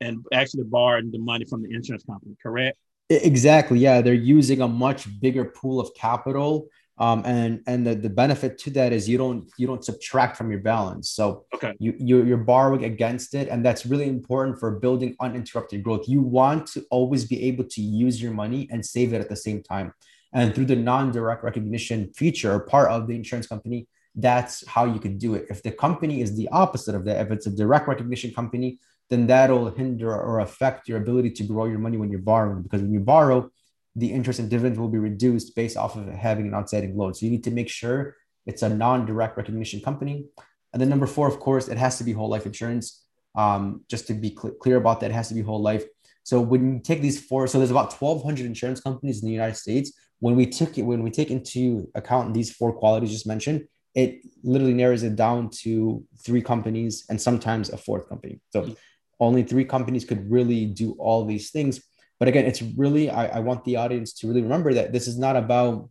and 0.00 0.24
actually 0.32 0.64
borrowing 0.64 1.10
the 1.10 1.18
money 1.18 1.44
from 1.44 1.62
the 1.62 1.72
insurance 1.72 2.04
company, 2.04 2.36
correct? 2.42 2.76
Exactly. 3.08 3.78
Yeah, 3.78 4.00
they're 4.00 4.14
using 4.14 4.60
a 4.60 4.68
much 4.68 5.06
bigger 5.20 5.44
pool 5.44 5.80
of 5.80 5.92
capital, 5.94 6.68
um, 6.98 7.22
and 7.24 7.62
and 7.66 7.86
the, 7.86 7.94
the 7.94 8.10
benefit 8.10 8.58
to 8.58 8.70
that 8.70 8.92
is 8.92 9.08
you 9.08 9.18
don't 9.18 9.50
you 9.56 9.66
don't 9.66 9.84
subtract 9.84 10.36
from 10.36 10.50
your 10.50 10.60
balance. 10.60 11.10
So 11.10 11.46
okay, 11.54 11.74
you 11.78 11.94
you're, 11.98 12.24
you're 12.24 12.36
borrowing 12.36 12.84
against 12.84 13.34
it, 13.34 13.48
and 13.48 13.64
that's 13.64 13.86
really 13.86 14.08
important 14.08 14.58
for 14.60 14.78
building 14.78 15.16
uninterrupted 15.20 15.82
growth. 15.82 16.06
You 16.06 16.20
want 16.20 16.66
to 16.68 16.84
always 16.90 17.24
be 17.24 17.42
able 17.44 17.64
to 17.64 17.80
use 17.80 18.20
your 18.22 18.32
money 18.32 18.68
and 18.70 18.84
save 18.84 19.12
it 19.14 19.20
at 19.20 19.28
the 19.28 19.36
same 19.36 19.62
time. 19.62 19.92
And 20.34 20.54
through 20.54 20.66
the 20.66 20.76
non-direct 20.76 21.44
recognition 21.44 22.10
feature, 22.14 22.52
or 22.52 22.60
part 22.60 22.90
of 22.90 23.06
the 23.06 23.14
insurance 23.14 23.46
company, 23.46 23.86
that's 24.14 24.66
how 24.66 24.84
you 24.84 24.98
could 24.98 25.18
do 25.18 25.34
it. 25.34 25.46
If 25.50 25.62
the 25.62 25.72
company 25.72 26.20
is 26.20 26.36
the 26.36 26.48
opposite 26.48 26.94
of 26.94 27.04
that, 27.06 27.26
if 27.26 27.32
it's 27.32 27.46
a 27.46 27.50
direct 27.50 27.88
recognition 27.88 28.32
company, 28.32 28.78
then 29.10 29.26
that'll 29.26 29.70
hinder 29.70 30.14
or 30.14 30.40
affect 30.40 30.88
your 30.88 30.98
ability 30.98 31.30
to 31.32 31.44
grow 31.44 31.66
your 31.66 31.78
money 31.78 31.96
when 31.96 32.10
you're 32.10 32.20
borrowing. 32.20 32.62
Because 32.62 32.80
when 32.80 32.92
you 32.92 33.00
borrow, 33.00 33.50
the 33.94 34.10
interest 34.10 34.38
and 34.38 34.48
dividends 34.48 34.78
will 34.78 34.88
be 34.88 34.98
reduced 34.98 35.54
based 35.54 35.76
off 35.76 35.96
of 35.96 36.06
having 36.08 36.46
an 36.46 36.54
outstanding 36.54 36.96
loan. 36.96 37.14
So 37.14 37.26
you 37.26 37.32
need 37.32 37.44
to 37.44 37.50
make 37.50 37.68
sure 37.68 38.16
it's 38.46 38.62
a 38.62 38.68
non-direct 38.68 39.36
recognition 39.36 39.80
company. 39.80 40.26
And 40.72 40.80
then 40.80 40.88
number 40.88 41.06
four, 41.06 41.28
of 41.28 41.38
course, 41.38 41.68
it 41.68 41.78
has 41.78 41.98
to 41.98 42.04
be 42.04 42.12
whole 42.12 42.28
life 42.28 42.46
insurance. 42.46 43.04
Um, 43.34 43.84
just 43.88 44.06
to 44.08 44.14
be 44.14 44.30
cl- 44.30 44.54
clear 44.54 44.76
about 44.76 45.00
that, 45.00 45.10
it 45.10 45.14
has 45.14 45.28
to 45.28 45.34
be 45.34 45.42
whole 45.42 45.60
life. 45.60 45.84
So 46.24 46.40
when 46.40 46.74
you 46.74 46.80
take 46.80 47.02
these 47.02 47.20
four, 47.20 47.46
so 47.46 47.58
there's 47.58 47.70
about 47.70 47.92
1,200 47.92 48.46
insurance 48.46 48.80
companies 48.80 49.22
in 49.22 49.26
the 49.26 49.32
United 49.32 49.56
States. 49.56 49.92
When 50.20 50.36
we 50.36 50.46
took 50.46 50.78
it, 50.78 50.82
when 50.82 51.02
we 51.02 51.10
take 51.10 51.30
into 51.30 51.90
account 51.94 52.32
these 52.32 52.52
four 52.52 52.72
qualities 52.72 53.10
just 53.10 53.26
mentioned, 53.26 53.66
it 53.94 54.20
literally 54.42 54.74
narrows 54.74 55.02
it 55.02 55.16
down 55.16 55.50
to 55.50 56.04
three 56.24 56.42
companies 56.42 57.04
and 57.10 57.20
sometimes 57.20 57.70
a 57.70 57.76
fourth 57.76 58.08
company. 58.08 58.40
So 58.50 58.74
only 59.20 59.42
three 59.42 59.64
companies 59.64 60.04
could 60.04 60.30
really 60.30 60.66
do 60.66 60.92
all 60.98 61.24
these 61.24 61.50
things. 61.50 61.82
But 62.22 62.28
again, 62.28 62.46
it's 62.46 62.62
really, 62.62 63.10
I, 63.10 63.26
I 63.26 63.40
want 63.40 63.64
the 63.64 63.74
audience 63.74 64.12
to 64.12 64.28
really 64.28 64.42
remember 64.42 64.72
that 64.74 64.92
this 64.92 65.08
is 65.08 65.18
not 65.18 65.34
about 65.34 65.90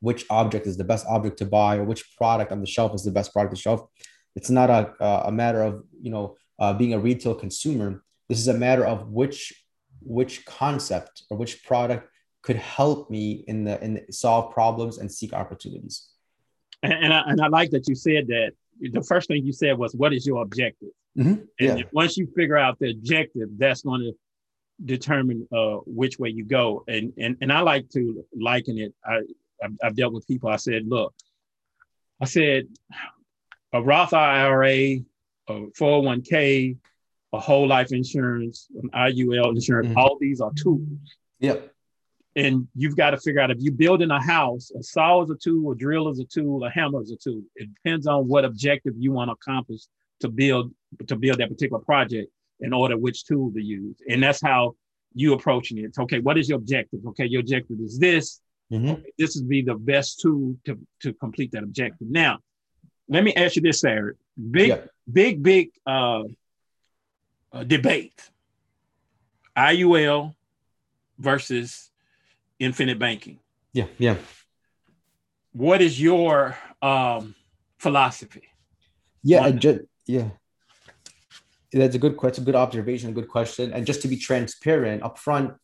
which 0.00 0.26
object 0.28 0.66
is 0.66 0.76
the 0.76 0.84
best 0.84 1.06
object 1.08 1.38
to 1.38 1.46
buy 1.46 1.78
or 1.78 1.84
which 1.84 2.14
product 2.18 2.52
on 2.52 2.60
the 2.60 2.66
shelf 2.66 2.94
is 2.94 3.04
the 3.04 3.10
best 3.10 3.32
product 3.32 3.52
on 3.52 3.54
the 3.54 3.60
shelf. 3.62 3.80
It's 4.34 4.50
not 4.50 4.68
a, 4.68 4.92
a 5.26 5.32
matter 5.32 5.62
of, 5.62 5.82
you 5.98 6.10
know, 6.10 6.36
uh, 6.58 6.74
being 6.74 6.92
a 6.92 6.98
retail 6.98 7.34
consumer. 7.34 8.04
This 8.28 8.38
is 8.38 8.48
a 8.48 8.52
matter 8.52 8.84
of 8.84 9.08
which 9.08 9.54
which 10.02 10.44
concept 10.44 11.22
or 11.30 11.38
which 11.38 11.64
product 11.64 12.10
could 12.42 12.56
help 12.56 13.08
me 13.08 13.42
in 13.48 13.64
the 13.64 13.82
in 13.82 13.94
the, 13.94 14.12
solve 14.12 14.52
problems 14.52 14.98
and 14.98 15.10
seek 15.10 15.32
opportunities. 15.32 16.06
And, 16.82 16.92
and 16.92 17.14
I, 17.14 17.22
and 17.28 17.40
I 17.40 17.46
like 17.46 17.70
that 17.70 17.88
you 17.88 17.94
said 17.94 18.26
that 18.26 18.50
the 18.78 19.02
first 19.02 19.28
thing 19.28 19.42
you 19.42 19.54
said 19.54 19.78
was, 19.78 19.94
"What 19.94 20.12
is 20.12 20.26
your 20.26 20.42
objective?" 20.42 20.90
Mm-hmm. 21.16 21.44
Yeah. 21.58 21.76
And 21.76 21.84
once 21.92 22.18
you 22.18 22.28
figure 22.36 22.58
out 22.58 22.78
the 22.78 22.90
objective, 22.90 23.48
that's 23.56 23.80
going 23.80 24.02
to 24.02 24.12
determine 24.84 25.48
uh, 25.56 25.76
which 25.86 26.18
way 26.18 26.30
you 26.30 26.44
go. 26.44 26.84
And 26.88 27.12
and 27.18 27.36
and 27.40 27.52
I 27.52 27.60
like 27.60 27.88
to 27.90 28.24
liken 28.38 28.78
it. 28.78 28.94
I 29.04 29.20
I've, 29.62 29.76
I've 29.82 29.96
dealt 29.96 30.12
with 30.12 30.26
people. 30.26 30.50
I 30.50 30.56
said, 30.56 30.82
look, 30.86 31.14
I 32.20 32.26
said 32.26 32.66
a 33.72 33.82
Roth 33.82 34.12
IRA, 34.12 34.98
a 35.48 35.52
401k, 35.52 36.76
a 37.32 37.40
whole 37.40 37.66
life 37.66 37.92
insurance, 37.92 38.68
an 38.82 38.90
IUL 38.90 39.50
insurance. 39.50 39.88
Mm-hmm. 39.88 39.98
All 39.98 40.18
these 40.20 40.40
are 40.40 40.52
tools. 40.52 41.16
Yep. 41.40 41.72
And 42.36 42.68
you've 42.74 42.96
got 42.96 43.10
to 43.10 43.18
figure 43.18 43.40
out 43.40 43.50
if 43.50 43.58
you're 43.60 43.72
building 43.72 44.10
a 44.10 44.22
house, 44.22 44.70
a 44.78 44.82
saw 44.82 45.22
is 45.22 45.30
a 45.30 45.36
tool, 45.36 45.72
a 45.72 45.74
drill 45.74 46.08
is 46.10 46.20
a 46.20 46.24
tool, 46.24 46.64
a 46.64 46.70
hammer 46.70 47.00
is 47.00 47.10
a 47.10 47.16
tool. 47.16 47.42
It 47.54 47.70
depends 47.74 48.06
on 48.06 48.28
what 48.28 48.44
objective 48.44 48.92
you 48.98 49.12
want 49.12 49.28
to 49.28 49.32
accomplish 49.32 49.82
to 50.20 50.28
build 50.28 50.72
to 51.06 51.16
build 51.16 51.38
that 51.38 51.48
particular 51.48 51.82
project 51.82 52.30
in 52.60 52.72
order 52.72 52.96
which 52.96 53.24
tool 53.24 53.52
to 53.52 53.62
use. 53.62 53.96
And 54.08 54.22
that's 54.22 54.40
how 54.40 54.74
you 55.14 55.32
approaching 55.32 55.78
it. 55.78 55.94
Okay, 55.98 56.20
what 56.20 56.38
is 56.38 56.48
your 56.48 56.58
objective? 56.58 57.00
Okay, 57.08 57.26
your 57.26 57.40
objective 57.40 57.78
is 57.80 57.98
this. 57.98 58.40
Mm-hmm. 58.72 58.90
Okay, 58.90 59.12
this 59.18 59.36
would 59.36 59.48
be 59.48 59.62
the 59.62 59.74
best 59.74 60.20
tool 60.20 60.56
to, 60.64 60.78
to 61.00 61.12
complete 61.14 61.52
that 61.52 61.62
objective. 61.62 62.08
Now, 62.08 62.38
let 63.08 63.22
me 63.24 63.34
ask 63.34 63.56
you 63.56 63.62
this, 63.62 63.80
Sarry. 63.80 64.14
Big, 64.50 64.68
yeah. 64.68 64.78
big, 65.10 65.42
big 65.42 65.70
uh, 65.86 66.24
uh, 67.52 67.64
debate. 67.64 68.20
IUL 69.56 70.34
versus 71.18 71.90
infinite 72.58 72.98
banking. 72.98 73.38
Yeah, 73.72 73.86
yeah. 73.98 74.16
What 75.52 75.80
is 75.80 76.00
your 76.00 76.56
um, 76.82 77.34
philosophy? 77.78 78.42
Yeah, 79.22 79.50
just, 79.50 79.80
yeah. 80.06 80.28
That's 81.72 81.94
a 81.94 81.98
good 81.98 82.16
question, 82.16 82.44
That's 82.44 82.48
a 82.48 82.52
good 82.52 82.58
observation, 82.58 83.10
a 83.10 83.12
good 83.12 83.28
question. 83.28 83.72
And 83.72 83.86
just 83.86 84.02
to 84.02 84.08
be 84.08 84.16
transparent 84.16 85.02
up 85.02 85.18
front, 85.18 85.54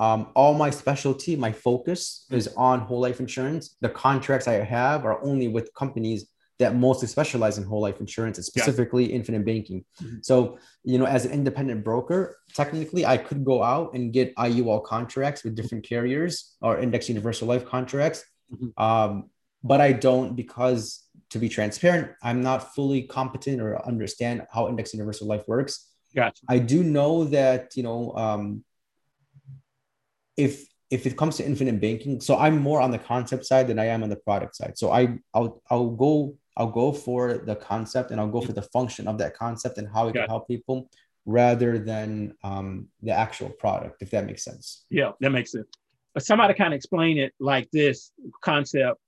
um, 0.00 0.28
all 0.34 0.54
my 0.54 0.70
specialty, 0.70 1.34
my 1.36 1.52
focus 1.52 2.26
is 2.30 2.48
on 2.56 2.80
whole 2.80 3.00
life 3.00 3.18
insurance. 3.18 3.76
The 3.80 3.88
contracts 3.88 4.46
I 4.46 4.54
have 4.54 5.04
are 5.04 5.22
only 5.24 5.48
with 5.48 5.74
companies 5.74 6.26
that 6.58 6.74
mostly 6.74 7.06
specialize 7.06 7.56
in 7.56 7.64
whole 7.64 7.80
life 7.80 8.00
insurance 8.00 8.38
and 8.38 8.44
specifically 8.44 9.08
yeah. 9.08 9.16
infinite 9.16 9.44
banking. 9.44 9.84
Mm-hmm. 10.02 10.16
So, 10.22 10.58
you 10.84 10.98
know, 10.98 11.04
as 11.04 11.24
an 11.24 11.32
independent 11.32 11.84
broker, 11.84 12.36
technically 12.54 13.06
I 13.06 13.16
could 13.16 13.44
go 13.44 13.62
out 13.62 13.94
and 13.94 14.12
get 14.12 14.34
IUL 14.36 14.84
contracts 14.84 15.44
with 15.44 15.54
different 15.54 15.84
carriers 15.84 16.56
or 16.60 16.78
index 16.78 17.08
universal 17.08 17.46
life 17.46 17.64
contracts. 17.64 18.24
Mm-hmm. 18.52 18.82
Um, 18.82 19.30
but 19.62 19.80
I 19.80 19.92
don't 19.92 20.34
because 20.34 21.04
to 21.30 21.38
be 21.38 21.48
transparent, 21.48 22.12
I'm 22.22 22.42
not 22.42 22.74
fully 22.74 23.02
competent 23.02 23.60
or 23.60 23.84
understand 23.86 24.46
how 24.52 24.68
index 24.68 24.94
universal 24.94 25.26
life 25.26 25.46
works. 25.46 25.90
Gotcha. 26.14 26.42
I 26.48 26.58
do 26.58 26.82
know 26.82 27.24
that, 27.24 27.76
you 27.76 27.82
know, 27.82 28.12
um, 28.16 28.64
if 30.36 30.66
if 30.90 31.06
it 31.06 31.18
comes 31.18 31.36
to 31.36 31.44
infinite 31.44 31.80
banking, 31.80 32.18
so 32.20 32.38
I'm 32.38 32.58
more 32.58 32.80
on 32.80 32.90
the 32.90 32.98
concept 32.98 33.44
side 33.44 33.66
than 33.66 33.78
I 33.78 33.86
am 33.86 34.02
on 34.02 34.08
the 34.08 34.16
product 34.16 34.56
side. 34.56 34.78
So 34.78 34.90
I 34.90 35.18
I'll 35.34 35.62
I'll 35.70 35.90
go 35.90 36.36
I'll 36.56 36.70
go 36.70 36.92
for 36.92 37.38
the 37.38 37.56
concept 37.56 38.10
and 38.10 38.20
I'll 38.20 38.28
go 38.28 38.40
for 38.40 38.52
the 38.52 38.62
function 38.62 39.06
of 39.06 39.18
that 39.18 39.34
concept 39.34 39.78
and 39.78 39.88
how 39.88 40.08
it 40.08 40.14
can 40.14 40.26
help 40.26 40.48
people 40.48 40.90
rather 41.24 41.78
than 41.78 42.34
um, 42.42 42.88
the 43.02 43.12
actual 43.12 43.50
product, 43.50 44.02
if 44.02 44.10
that 44.10 44.24
makes 44.24 44.42
sense. 44.42 44.86
Yeah, 44.90 45.12
that 45.20 45.30
makes 45.30 45.52
sense. 45.52 45.68
But 46.14 46.24
somebody 46.24 46.54
kind 46.54 46.72
of 46.72 46.76
explain 46.78 47.18
it 47.18 47.32
like 47.38 47.70
this 47.70 48.10
concept. 48.42 48.98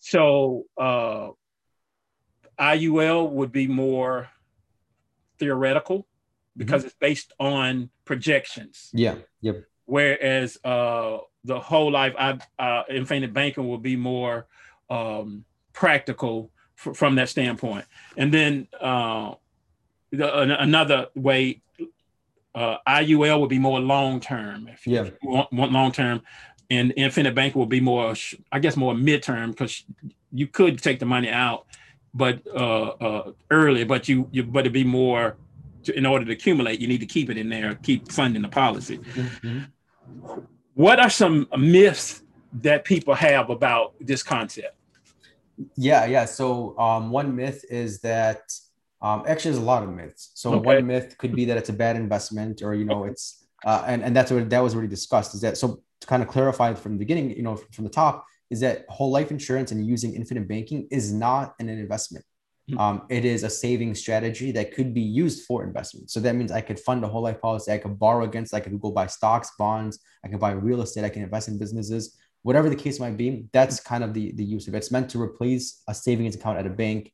So 0.00 0.64
uh, 0.76 1.28
IUL 2.58 3.30
would 3.30 3.52
be 3.52 3.66
more 3.66 4.28
theoretical 5.38 6.06
because 6.56 6.82
mm-hmm. 6.82 6.88
it's 6.88 6.96
based 6.96 7.32
on 7.38 7.90
projections. 8.04 8.90
Yeah. 8.92 9.16
Yep. 9.40 9.64
Whereas 9.86 10.58
uh, 10.64 11.18
the 11.44 11.58
whole 11.58 11.90
life 11.92 12.14
I, 12.18 12.38
uh, 12.58 12.84
infinite 12.90 13.32
banking 13.32 13.68
will 13.68 13.78
be 13.78 13.96
more 13.96 14.46
um, 14.88 15.44
practical 15.72 16.50
f- 16.78 16.96
from 16.96 17.14
that 17.16 17.28
standpoint. 17.28 17.84
And 18.16 18.32
then 18.32 18.68
uh, 18.80 19.34
the, 20.10 20.60
another 20.60 21.08
way, 21.14 21.62
uh, 22.54 22.78
IUL 22.86 23.40
would 23.40 23.50
be 23.50 23.58
more 23.58 23.80
long 23.80 24.20
term. 24.20 24.68
If 24.68 24.86
yeah. 24.86 25.04
you 25.04 25.12
want, 25.22 25.52
want 25.52 25.72
long 25.72 25.92
term, 25.92 26.22
and 26.70 26.92
infinite 26.96 27.34
bank 27.34 27.54
will 27.54 27.66
be 27.66 27.80
more, 27.80 28.14
I 28.52 28.58
guess, 28.58 28.76
more 28.76 28.94
midterm 28.94 29.50
because 29.50 29.84
you 30.32 30.46
could 30.46 30.80
take 30.82 31.00
the 31.00 31.06
money 31.06 31.28
out 31.28 31.66
but 32.14 32.42
uh, 32.48 32.88
uh, 32.88 33.32
early, 33.50 33.84
but 33.84 34.08
you, 34.08 34.28
you 34.32 34.42
but 34.42 34.62
to 34.62 34.70
be 34.70 34.84
more 34.84 35.36
to, 35.84 35.96
in 35.96 36.06
order 36.06 36.24
to 36.24 36.32
accumulate, 36.32 36.80
you 36.80 36.88
need 36.88 37.00
to 37.00 37.06
keep 37.06 37.30
it 37.30 37.38
in 37.38 37.48
there, 37.48 37.74
keep 37.76 38.10
funding 38.10 38.42
the 38.42 38.48
policy. 38.48 38.98
Mm-hmm. 38.98 39.60
What 40.74 40.98
are 40.98 41.10
some 41.10 41.48
myths 41.56 42.22
that 42.52 42.84
people 42.84 43.14
have 43.14 43.50
about 43.50 43.94
this 44.00 44.22
concept? 44.22 44.76
Yeah, 45.76 46.06
yeah. 46.06 46.24
So 46.24 46.78
um, 46.78 47.10
one 47.10 47.36
myth 47.36 47.64
is 47.70 48.00
that 48.00 48.52
um, 49.02 49.24
actually 49.26 49.52
there's 49.52 49.62
a 49.62 49.66
lot 49.66 49.82
of 49.82 49.90
myths. 49.90 50.32
So 50.34 50.54
okay. 50.54 50.76
one 50.76 50.86
myth 50.86 51.16
could 51.18 51.34
be 51.34 51.44
that 51.46 51.56
it's 51.56 51.68
a 51.68 51.74
bad 51.74 51.96
investment, 51.96 52.62
or 52.62 52.74
you 52.74 52.84
know, 52.84 53.04
it's 53.04 53.46
uh, 53.64 53.84
and 53.86 54.02
and 54.02 54.16
that's 54.16 54.30
what 54.30 54.48
that 54.50 54.62
was 54.62 54.74
already 54.74 54.88
discussed. 54.88 55.34
Is 55.34 55.42
that 55.42 55.58
so? 55.58 55.82
To 56.00 56.06
kind 56.06 56.22
of 56.22 56.28
clarify 56.28 56.72
from 56.74 56.92
the 56.92 56.98
beginning, 56.98 57.30
you 57.30 57.42
know, 57.42 57.56
from 57.56 57.84
the 57.84 57.90
top, 57.90 58.24
is 58.50 58.60
that 58.60 58.86
whole 58.88 59.10
life 59.10 59.30
insurance 59.30 59.70
and 59.70 59.86
using 59.86 60.14
infinite 60.14 60.48
banking 60.48 60.88
is 60.90 61.12
not 61.12 61.54
an 61.60 61.68
investment. 61.68 62.24
Hmm. 62.68 62.78
Um, 62.78 63.02
it 63.08 63.24
is 63.24 63.42
a 63.42 63.50
saving 63.50 63.94
strategy 63.94 64.52
that 64.52 64.74
could 64.74 64.94
be 64.94 65.00
used 65.00 65.46
for 65.46 65.62
investment. 65.62 66.10
So 66.10 66.20
that 66.20 66.34
means 66.34 66.52
I 66.52 66.60
could 66.60 66.78
fund 66.78 67.04
a 67.04 67.08
whole 67.08 67.22
life 67.22 67.40
policy. 67.40 67.72
I 67.72 67.78
could 67.78 67.98
borrow 67.98 68.24
against. 68.24 68.54
I 68.54 68.60
could 68.60 68.78
go 68.80 68.90
buy 68.90 69.06
stocks, 69.06 69.52
bonds. 69.58 69.98
I 70.24 70.28
can 70.28 70.38
buy 70.38 70.52
real 70.52 70.82
estate. 70.82 71.04
I 71.04 71.08
can 71.08 71.22
invest 71.22 71.48
in 71.48 71.58
businesses. 71.58 72.16
Whatever 72.42 72.70
the 72.70 72.76
case 72.76 72.98
might 72.98 73.16
be, 73.16 73.46
that's 73.52 73.80
kind 73.80 74.02
of 74.02 74.14
the 74.14 74.32
the 74.32 74.44
use 74.44 74.66
of 74.66 74.74
it. 74.74 74.78
It's 74.78 74.90
meant 74.90 75.10
to 75.10 75.20
replace 75.20 75.82
a 75.88 75.94
savings 75.94 76.34
account 76.34 76.58
at 76.58 76.66
a 76.66 76.70
bank. 76.70 77.12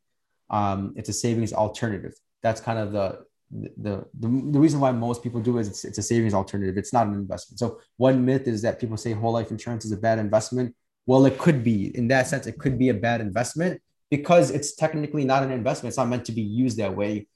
Um, 0.51 0.95
it's 0.97 1.09
a 1.09 1.13
savings 1.13 1.53
alternative. 1.53 2.15
That's 2.43 2.61
kind 2.61 2.79
of 2.79 2.93
the 2.93 3.25
the, 3.51 4.05
the 4.19 4.29
the 4.53 4.59
reason 4.59 4.81
why 4.81 4.91
most 4.93 5.23
people 5.23 5.41
do 5.41 5.59
is 5.59 5.69
it's, 5.69 5.85
it's 5.85 5.99
a 5.99 6.03
savings 6.03 6.35
alternative. 6.35 6.77
It's 6.77 6.93
not 6.93 7.07
an 7.07 7.15
investment. 7.15 7.59
So 7.59 7.81
one 7.97 8.25
myth 8.25 8.49
is 8.49 8.63
that 8.63 8.81
people 8.81 8.97
say 8.97 9.13
whole 9.13 9.33
life 9.33 9.51
insurance 9.51 9.85
is 9.85 9.93
a 9.93 9.97
bad 9.97 10.19
investment 10.19 10.75
well, 11.07 11.25
it 11.25 11.39
could 11.39 11.63
be 11.63 11.97
in 11.97 12.09
that 12.09 12.27
sense, 12.27 12.47
it 12.47 12.59
could 12.59 12.79
be 12.79 12.89
a 12.89 12.95
bad 12.95 13.21
investment 13.21 13.81
because 14.11 14.51
it's 14.51 14.75
technically 14.75 15.25
not 15.25 15.45
an 15.45 15.53
investment. 15.53 15.91
It's 15.91 15.97
not 15.97 16.09
meant 16.09 16.25
to 16.27 16.33
be 16.33 16.43
used 16.43 16.77
that 16.79 16.97
way. 16.97 17.29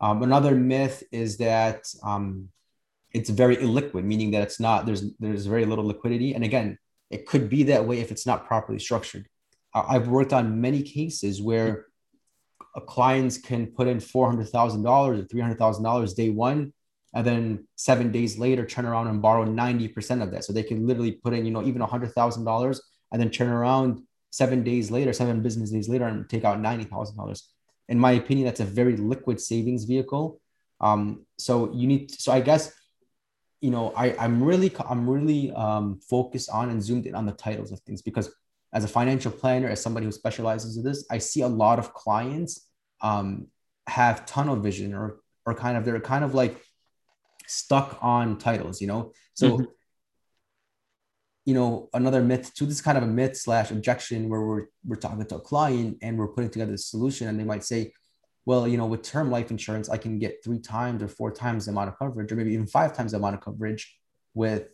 Um, 0.00 0.22
another 0.22 0.54
myth 0.54 1.02
is 1.12 1.36
that 1.36 1.84
um, 2.02 2.48
it's 3.12 3.28
very 3.28 3.58
illiquid, 3.58 4.04
meaning 4.04 4.30
that 4.30 4.42
it's 4.42 4.58
not, 4.58 4.86
there's, 4.86 5.04
there's 5.18 5.44
very 5.44 5.66
little 5.66 5.86
liquidity. 5.86 6.34
And 6.34 6.42
again, 6.42 6.78
it 7.10 7.26
could 7.26 7.50
be 7.50 7.64
that 7.64 7.86
way 7.86 8.00
if 8.00 8.10
it's 8.10 8.26
not 8.26 8.46
properly 8.46 8.78
structured. 8.78 9.28
I've 9.74 10.08
worked 10.08 10.32
on 10.32 10.60
many 10.60 10.82
cases 10.82 11.40
where 11.40 11.86
clients 12.86 13.38
can 13.38 13.66
put 13.66 13.88
in 13.88 13.98
$400,000 13.98 14.84
or 14.86 15.22
$300,000 15.22 16.16
day 16.16 16.30
one, 16.30 16.72
and 17.14 17.26
then 17.26 17.66
seven 17.76 18.12
days 18.12 18.38
later 18.38 18.64
turn 18.64 18.86
around 18.86 19.08
and 19.08 19.20
borrow 19.20 19.44
90% 19.44 20.22
of 20.22 20.30
that. 20.30 20.44
So 20.44 20.52
they 20.52 20.62
can 20.62 20.86
literally 20.86 21.12
put 21.12 21.32
in, 21.32 21.44
you 21.44 21.50
know, 21.50 21.64
even 21.64 21.82
$100,000 21.82 22.80
and 23.12 23.20
then 23.20 23.30
turn 23.30 23.48
around 23.48 24.02
seven 24.30 24.62
days 24.62 24.90
later, 24.90 25.12
seven 25.12 25.42
business 25.42 25.70
days 25.70 25.88
later, 25.88 26.06
and 26.06 26.28
take 26.28 26.44
out 26.44 26.60
ninety 26.60 26.84
thousand 26.84 27.16
dollars. 27.16 27.48
In 27.88 27.98
my 27.98 28.12
opinion, 28.12 28.46
that's 28.46 28.60
a 28.60 28.64
very 28.64 28.96
liquid 28.96 29.40
savings 29.40 29.84
vehicle. 29.84 30.40
Um, 30.80 31.26
so 31.38 31.72
you 31.72 31.86
need. 31.86 32.08
To, 32.08 32.22
so 32.22 32.32
I 32.32 32.40
guess 32.40 32.72
you 33.60 33.70
know 33.70 33.92
I 33.96 34.16
I'm 34.16 34.42
really 34.42 34.72
I'm 34.88 35.08
really 35.08 35.52
um, 35.52 36.00
focused 36.08 36.50
on 36.50 36.70
and 36.70 36.82
zoomed 36.82 37.06
in 37.06 37.14
on 37.14 37.26
the 37.26 37.32
titles 37.32 37.72
of 37.72 37.80
things 37.80 38.02
because 38.02 38.32
as 38.72 38.84
a 38.84 38.88
financial 38.88 39.32
planner, 39.32 39.68
as 39.68 39.82
somebody 39.82 40.06
who 40.06 40.12
specializes 40.12 40.76
in 40.76 40.84
this, 40.84 41.04
I 41.10 41.18
see 41.18 41.40
a 41.40 41.48
lot 41.48 41.78
of 41.78 41.92
clients 41.92 42.68
um, 43.00 43.48
have 43.86 44.26
tunnel 44.26 44.56
vision 44.56 44.94
or 44.94 45.20
or 45.46 45.54
kind 45.54 45.76
of 45.76 45.84
they're 45.84 46.00
kind 46.00 46.24
of 46.24 46.34
like 46.34 46.60
stuck 47.46 47.98
on 48.00 48.38
titles, 48.38 48.80
you 48.80 48.86
know. 48.86 49.12
So 49.34 49.50
mm-hmm 49.50 49.64
you 51.44 51.54
know 51.54 51.88
another 51.94 52.22
myth 52.22 52.54
to 52.54 52.64
this 52.66 52.80
kind 52.80 52.98
of 52.98 53.04
a 53.04 53.06
myth 53.06 53.36
slash 53.36 53.70
objection 53.70 54.28
where 54.28 54.42
we're 54.42 54.66
we're 54.84 54.96
talking 54.96 55.24
to 55.24 55.36
a 55.36 55.40
client 55.40 55.98
and 56.02 56.18
we're 56.18 56.28
putting 56.28 56.50
together 56.50 56.74
a 56.74 56.78
solution 56.78 57.28
and 57.28 57.40
they 57.40 57.44
might 57.44 57.64
say 57.64 57.92
well 58.44 58.68
you 58.68 58.76
know 58.76 58.86
with 58.86 59.02
term 59.02 59.30
life 59.30 59.50
insurance 59.50 59.88
i 59.88 59.96
can 59.96 60.18
get 60.18 60.44
three 60.44 60.58
times 60.58 61.02
or 61.02 61.08
four 61.08 61.30
times 61.30 61.64
the 61.64 61.72
amount 61.72 61.88
of 61.88 61.98
coverage 61.98 62.30
or 62.30 62.36
maybe 62.36 62.52
even 62.52 62.66
five 62.66 62.94
times 62.96 63.12
the 63.12 63.18
amount 63.18 63.34
of 63.34 63.40
coverage 63.40 63.98
with 64.34 64.68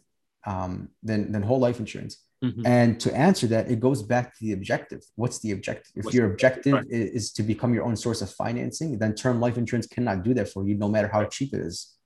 um, 0.45 0.91
than, 1.03 1.33
than 1.33 1.43
whole 1.43 1.59
life 1.59 1.81
insurance 1.81 2.23
mm-hmm. 2.45 2.67
and 2.67 3.01
to 3.01 3.15
answer 3.15 3.47
that 3.47 3.71
it 3.71 3.81
goes 3.81 4.03
back 4.03 4.37
to 4.37 4.45
the 4.45 4.53
objective 4.53 5.03
what's 5.15 5.39
the 5.41 5.53
objective 5.53 5.93
if 5.97 6.05
what's 6.05 6.15
your 6.15 6.31
objective 6.31 6.75
right. 6.75 6.87
is 6.91 7.33
to 7.33 7.43
become 7.43 7.73
your 7.73 7.85
own 7.85 7.97
source 7.97 8.23
of 8.23 8.31
financing 8.31 8.99
then 8.99 9.15
term 9.15 9.41
life 9.41 9.57
insurance 9.57 9.87
cannot 9.87 10.23
do 10.23 10.35
that 10.35 10.49
for 10.49 10.67
you 10.67 10.75
no 10.75 10.89
matter 10.89 11.09
how 11.09 11.25
cheap 11.25 11.53
it 11.55 11.61
is 11.61 11.97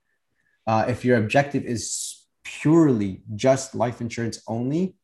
uh, 0.67 0.85
if 0.87 1.03
your 1.03 1.17
objective 1.17 1.63
is 1.65 2.21
purely 2.43 3.21
just 3.35 3.75
life 3.75 4.01
insurance 4.01 4.41
only, 4.47 4.95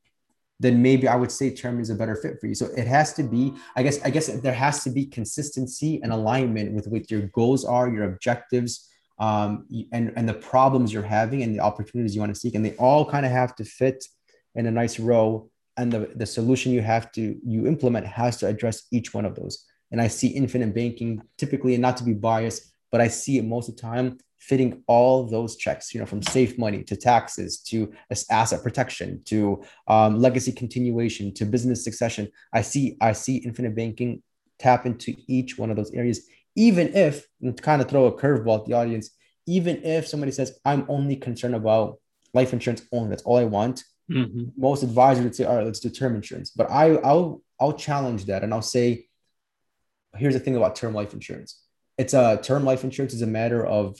then 0.59 0.81
maybe 0.81 1.07
I 1.07 1.15
would 1.15 1.31
say 1.31 1.53
term 1.53 1.79
is 1.79 1.89
a 1.89 1.95
better 1.95 2.15
fit 2.15 2.39
for 2.39 2.47
you. 2.47 2.55
So 2.55 2.67
it 2.75 2.87
has 2.87 3.13
to 3.13 3.23
be, 3.23 3.53
I 3.75 3.83
guess, 3.83 4.01
I 4.03 4.09
guess 4.09 4.27
there 4.27 4.53
has 4.53 4.83
to 4.83 4.89
be 4.89 5.05
consistency 5.05 6.01
and 6.01 6.11
alignment 6.11 6.73
with 6.73 6.87
what 6.87 7.11
your 7.11 7.21
goals 7.21 7.63
are, 7.63 7.89
your 7.89 8.05
objectives, 8.05 8.89
um, 9.19 9.65
and 9.91 10.13
and 10.15 10.29
the 10.29 10.33
problems 10.33 10.93
you're 10.93 11.01
having 11.01 11.41
and 11.41 11.53
the 11.53 11.59
opportunities 11.59 12.13
you 12.13 12.21
want 12.21 12.33
to 12.33 12.39
seek, 12.39 12.53
and 12.53 12.63
they 12.63 12.75
all 12.75 13.03
kind 13.09 13.25
of 13.25 13.31
have 13.31 13.55
to 13.55 13.65
fit 13.65 14.05
in 14.57 14.65
a 14.65 14.71
nice 14.71 14.99
row. 14.99 15.49
And 15.77 15.91
the 15.93 16.11
the 16.15 16.25
solution 16.25 16.73
you 16.73 16.81
have 16.81 17.11
to 17.13 17.23
you 17.45 17.67
implement 17.67 18.05
has 18.05 18.37
to 18.37 18.47
address 18.47 18.87
each 18.91 19.13
one 19.13 19.25
of 19.25 19.35
those. 19.35 19.65
And 19.91 20.01
I 20.01 20.09
see 20.09 20.27
infinite 20.27 20.73
banking 20.75 21.21
typically, 21.37 21.73
and 21.75 21.81
not 21.81 21.95
to 21.97 22.03
be 22.03 22.13
biased, 22.13 22.73
but 22.91 22.99
I 22.99 23.07
see 23.07 23.37
it 23.37 23.45
most 23.45 23.69
of 23.69 23.75
the 23.75 23.81
time 23.81 24.17
fitting 24.39 24.83
all 24.87 25.25
those 25.25 25.55
checks, 25.57 25.93
you 25.93 25.99
know, 25.99 26.05
from 26.05 26.21
safe 26.21 26.57
money 26.57 26.83
to 26.83 26.95
taxes 26.95 27.59
to 27.59 27.91
asset 28.29 28.63
protection 28.63 29.21
to 29.25 29.63
um, 29.87 30.19
legacy 30.19 30.51
continuation 30.51 31.33
to 31.33 31.45
business 31.45 31.83
succession. 31.83 32.29
I 32.53 32.61
see, 32.61 32.97
I 33.01 33.13
see 33.13 33.37
infinite 33.37 33.75
banking 33.75 34.21
tap 34.59 34.85
into 34.85 35.15
each 35.27 35.57
one 35.57 35.69
of 35.69 35.75
those 35.75 35.91
areas, 35.91 36.27
even 36.55 36.95
if, 36.95 37.27
and 37.41 37.57
to 37.57 37.63
kind 37.63 37.81
of 37.81 37.89
throw 37.89 38.05
a 38.05 38.17
curveball 38.17 38.59
at 38.59 38.65
the 38.65 38.73
audience, 38.73 39.09
even 39.47 39.83
if 39.83 40.07
somebody 40.07 40.31
says, 40.31 40.59
I'm 40.63 40.85
only 40.87 41.15
concerned 41.15 41.55
about 41.55 41.99
life 42.33 42.53
insurance 42.53 42.83
only, 42.91 43.09
that's 43.09 43.23
all 43.23 43.37
I 43.37 43.45
want. 43.45 43.83
Mm-hmm. 44.09 44.49
Most 44.55 44.83
advisors 44.83 45.23
would 45.23 45.35
say, 45.35 45.43
all 45.43 45.57
right, 45.57 45.65
let's 45.65 45.79
do 45.79 45.89
term 45.89 46.15
insurance. 46.15 46.51
But 46.51 46.71
I, 46.71 46.95
I'll, 46.95 47.41
I'll 47.59 47.73
challenge 47.73 48.25
that 48.25 48.43
and 48.43 48.53
I'll 48.53 48.61
say, 48.61 49.07
here's 50.15 50.33
the 50.33 50.39
thing 50.39 50.55
about 50.55 50.75
term 50.75 50.93
life 50.93 51.13
insurance. 51.13 51.61
It's 51.97 52.13
a 52.13 52.39
term 52.41 52.63
life 52.63 52.83
insurance 52.83 53.13
is 53.13 53.21
a 53.21 53.27
matter 53.27 53.65
of 53.65 53.97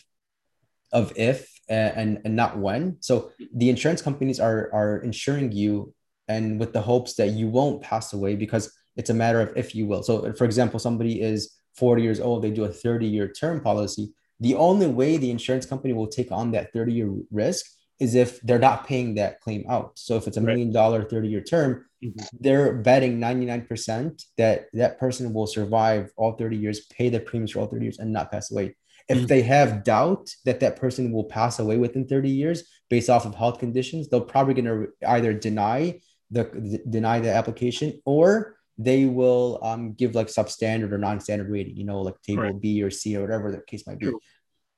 of 0.93 1.11
if 1.17 1.51
and, 1.67 2.21
and 2.23 2.35
not 2.35 2.57
when. 2.57 2.97
So 3.01 3.31
the 3.53 3.69
insurance 3.69 4.01
companies 4.01 4.39
are 4.39 4.69
are 4.73 4.97
insuring 4.99 5.51
you 5.51 5.93
and 6.27 6.59
with 6.59 6.73
the 6.73 6.81
hopes 6.81 7.15
that 7.15 7.29
you 7.29 7.47
won't 7.47 7.81
pass 7.81 8.13
away 8.13 8.35
because 8.35 8.71
it's 8.95 9.09
a 9.09 9.13
matter 9.13 9.41
of 9.41 9.55
if 9.55 9.75
you 9.75 9.85
will. 9.85 10.03
So 10.03 10.33
for 10.33 10.45
example, 10.45 10.79
somebody 10.79 11.21
is 11.21 11.55
40 11.75 12.01
years 12.01 12.19
old, 12.19 12.41
they 12.41 12.51
do 12.51 12.65
a 12.65 12.71
30 12.71 13.05
year 13.05 13.27
term 13.27 13.61
policy. 13.61 14.13
The 14.39 14.55
only 14.55 14.87
way 14.87 15.17
the 15.17 15.31
insurance 15.31 15.65
company 15.65 15.93
will 15.93 16.07
take 16.07 16.31
on 16.31 16.51
that 16.51 16.71
30 16.73 16.93
year 16.93 17.13
risk 17.31 17.65
is 17.99 18.15
if 18.15 18.39
they're 18.41 18.59
not 18.59 18.87
paying 18.87 19.15
that 19.15 19.41
claim 19.41 19.65
out. 19.69 19.91
So 19.95 20.17
if 20.17 20.27
it's 20.27 20.37
a 20.37 20.41
million 20.41 20.71
dollar 20.71 21.03
30 21.03 21.27
year 21.27 21.41
term, 21.41 21.85
mm-hmm. 22.03 22.37
they're 22.39 22.73
betting 22.73 23.19
99% 23.19 24.23
that 24.37 24.67
that 24.73 24.99
person 24.99 25.33
will 25.33 25.47
survive 25.47 26.11
all 26.15 26.33
30 26.33 26.57
years, 26.57 26.85
pay 26.85 27.09
the 27.09 27.19
premiums 27.19 27.51
for 27.51 27.59
all 27.59 27.67
30 27.67 27.85
years 27.85 27.99
and 27.99 28.13
not 28.13 28.31
pass 28.31 28.51
away. 28.51 28.75
If 29.09 29.19
mm. 29.19 29.27
they 29.27 29.41
have 29.43 29.83
doubt 29.83 30.29
that 30.45 30.59
that 30.59 30.75
person 30.75 31.11
will 31.11 31.23
pass 31.23 31.59
away 31.59 31.77
within 31.77 32.07
30 32.07 32.29
years 32.29 32.63
based 32.89 33.09
off 33.09 33.25
of 33.25 33.35
health 33.35 33.59
conditions, 33.59 34.09
they're 34.09 34.19
probably 34.19 34.53
going 34.53 34.65
to 34.65 34.89
either 35.07 35.33
deny 35.33 35.99
the, 36.29 36.43
the, 36.43 36.81
deny 36.89 37.19
the 37.19 37.33
application 37.33 38.01
or 38.05 38.57
they 38.77 39.05
will 39.05 39.59
um, 39.63 39.93
give 39.93 40.13
like 40.13 40.27
substandard 40.27 40.91
or 40.91 40.97
non-standard 40.97 41.49
rating, 41.49 41.77
you 41.77 41.85
know, 41.85 42.01
like 42.01 42.21
table 42.21 42.43
right. 42.43 42.59
B 42.59 42.83
or 42.83 42.91
C 42.91 43.17
or 43.17 43.21
whatever 43.21 43.51
the 43.51 43.61
case 43.61 43.87
might 43.87 43.97
be. 43.97 44.11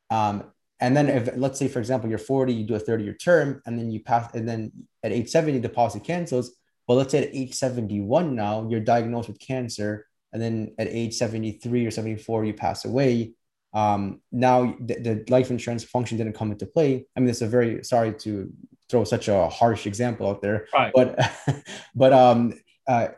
Um, 0.10 0.52
and 0.80 0.96
then 0.96 1.10
if 1.10 1.30
let's 1.36 1.60
say, 1.60 1.68
for 1.68 1.80
example, 1.80 2.10
you're 2.10 2.20
40, 2.20 2.54
you 2.54 2.66
do 2.66 2.76
a 2.76 2.80
30 2.80 3.04
year 3.04 3.14
term 3.14 3.62
and 3.66 3.78
then 3.78 3.92
you 3.92 4.00
pass, 4.00 4.34
and 4.34 4.48
then 4.48 4.72
at 5.04 5.12
age 5.12 5.30
70, 5.30 5.60
the 5.60 5.70
policy 5.70 6.00
cancels. 6.00 6.56
But 6.88 6.96
let's 6.96 7.12
say 7.12 7.24
at 7.24 7.36
age 7.36 7.54
71 7.54 8.36
now, 8.36 8.68
you're 8.70 8.80
diagnosed 8.80 9.28
with 9.28 9.40
cancer. 9.40 10.08
And 10.32 10.42
then 10.42 10.74
at 10.78 10.88
age 10.88 11.16
73 11.16 11.86
or 11.86 11.92
74, 11.92 12.46
you 12.46 12.54
pass 12.54 12.86
away 12.86 13.34
um, 13.74 14.22
now 14.32 14.76
the, 14.80 14.96
the, 14.96 15.26
life 15.30 15.52
insurance 15.52 15.84
function 15.84 16.18
didn't 16.18 16.34
come 16.34 16.52
into 16.52 16.66
play. 16.66 17.06
I 17.16 17.20
mean, 17.20 17.30
it's 17.30 17.42
a 17.42 17.48
very 17.48 17.84
sorry 17.84 18.14
to 18.20 18.52
throw 18.90 19.04
such 19.04 19.28
a 19.28 19.48
harsh 19.48 19.86
example 19.86 20.28
out 20.28 20.42
there, 20.42 20.68
right. 20.74 20.92
but 20.96 21.20
but 21.96 22.12
um, 22.12 22.54
uh, 22.88 23.10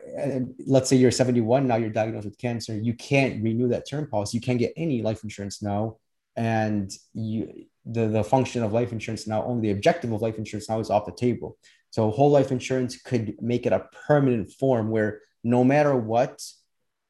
let's 0.66 0.90
say 0.90 0.96
you're 0.96 1.10
71 1.10 1.66
now, 1.66 1.76
you're 1.76 1.88
diagnosed 1.88 2.26
with 2.26 2.36
cancer, 2.36 2.76
you 2.76 2.92
can't 2.92 3.42
renew 3.42 3.68
that 3.68 3.88
term 3.88 4.08
policy. 4.08 4.36
You 4.36 4.42
can't 4.42 4.58
get 4.58 4.74
any 4.76 5.00
life 5.00 5.24
insurance 5.24 5.62
now, 5.62 5.96
and 6.36 6.90
you 7.14 7.66
the 7.84 8.08
the 8.08 8.24
function 8.24 8.62
of 8.62 8.72
life 8.72 8.92
insurance 8.92 9.26
now, 9.26 9.44
only 9.44 9.68
the 9.68 9.76
objective 9.76 10.12
of 10.12 10.22
life 10.22 10.38
insurance 10.38 10.68
now 10.68 10.80
is 10.80 10.90
off 10.90 11.06
the 11.06 11.12
table. 11.12 11.58
So 11.90 12.10
whole 12.10 12.30
life 12.30 12.52
insurance 12.52 13.00
could 13.00 13.36
make 13.40 13.66
it 13.66 13.72
a 13.72 13.86
permanent 14.06 14.52
form 14.52 14.90
where 14.90 15.20
no 15.44 15.64
matter 15.64 15.94
what 15.94 16.42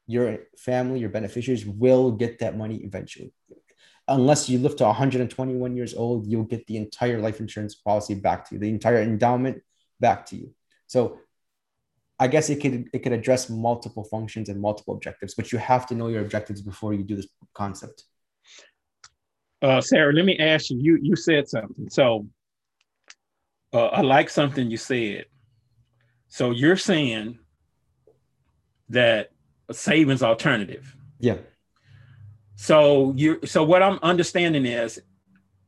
your 0.07 0.39
family, 0.57 0.99
your 0.99 1.09
beneficiaries 1.09 1.65
will 1.65 2.11
get 2.11 2.39
that 2.39 2.57
money 2.57 2.77
eventually. 2.77 3.33
Unless 4.07 4.49
you 4.49 4.59
live 4.59 4.75
to 4.77 4.83
121 4.83 5.77
years 5.77 5.93
old, 5.93 6.27
you'll 6.27 6.43
get 6.43 6.67
the 6.67 6.75
entire 6.75 7.19
life 7.19 7.39
insurance 7.39 7.75
policy 7.75 8.15
back 8.15 8.49
to 8.49 8.55
you, 8.55 8.59
the 8.59 8.67
entire 8.67 9.01
endowment 9.01 9.61
back 10.01 10.25
to 10.25 10.35
you. 10.35 10.53
So 10.87 11.19
I 12.19 12.27
guess 12.27 12.49
it 12.49 12.61
could 12.61 12.89
it 12.93 12.99
could 12.99 13.13
address 13.13 13.49
multiple 13.49 14.03
functions 14.03 14.49
and 14.49 14.59
multiple 14.59 14.93
objectives, 14.93 15.35
but 15.35 15.51
you 15.51 15.59
have 15.59 15.87
to 15.87 15.95
know 15.95 16.09
your 16.09 16.21
objectives 16.21 16.61
before 16.61 16.93
you 16.93 17.03
do 17.03 17.15
this 17.15 17.27
concept. 17.53 18.03
Uh, 19.63 19.79
Sarry, 19.79 20.13
let 20.13 20.25
me 20.25 20.37
ask 20.39 20.69
you. 20.69 20.77
You 20.77 20.99
you 21.01 21.15
said 21.15 21.47
something. 21.47 21.89
So 21.89 22.27
uh, 23.71 23.85
I 23.87 24.01
like 24.01 24.29
something 24.29 24.69
you 24.69 24.75
said. 24.75 25.25
So 26.27 26.51
you're 26.51 26.77
saying 26.77 27.39
that 28.89 29.31
a 29.69 29.73
savings 29.73 30.21
alternative. 30.21 30.93
Yeah. 31.19 31.37
So 32.55 33.13
you 33.15 33.39
so 33.45 33.63
what 33.63 33.81
I'm 33.81 33.99
understanding 34.03 34.65
is, 34.65 35.01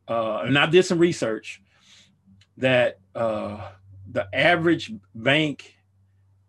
uh, 0.09 0.39
and 0.39 0.57
I 0.59 0.65
did 0.65 0.83
some 0.83 0.99
research 0.99 1.61
that 2.57 2.99
uh, 3.15 3.71
the 4.11 4.27
average 4.33 4.91
bank 5.13 5.73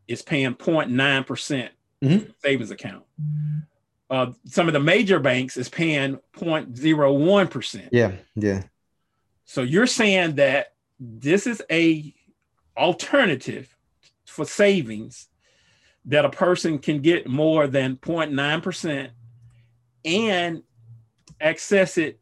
is 0.08 0.20
paying 0.20 0.54
0.9 0.54 1.26
percent 1.26 1.72
mm-hmm. 2.02 2.28
savings 2.42 2.72
account. 2.72 3.04
Uh, 4.08 4.32
some 4.44 4.68
of 4.68 4.72
the 4.72 4.80
major 4.80 5.18
banks 5.18 5.56
is 5.56 5.68
paying 5.68 6.18
0.01 6.36 7.50
percent. 7.50 7.88
Yeah, 7.92 8.12
yeah. 8.36 8.62
So 9.44 9.62
you're 9.62 9.86
saying 9.86 10.36
that 10.36 10.74
this 10.98 11.46
is 11.46 11.62
a 11.70 12.14
alternative 12.76 13.74
for 14.26 14.44
savings 14.44 15.28
that 16.06 16.24
a 16.24 16.30
person 16.30 16.78
can 16.78 17.00
get 17.00 17.26
more 17.26 17.66
than 17.66 17.96
0.9% 17.96 19.10
and 20.04 20.62
access 21.40 21.98
it 21.98 22.20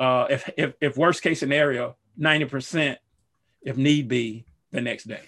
uh, 0.00 0.26
if, 0.30 0.50
if, 0.56 0.74
if 0.80 0.96
worst 0.96 1.22
case 1.22 1.40
scenario 1.40 1.96
90% 2.18 2.96
if 3.62 3.76
need 3.76 4.08
be 4.08 4.44
the 4.70 4.80
next 4.80 5.04
day 5.04 5.20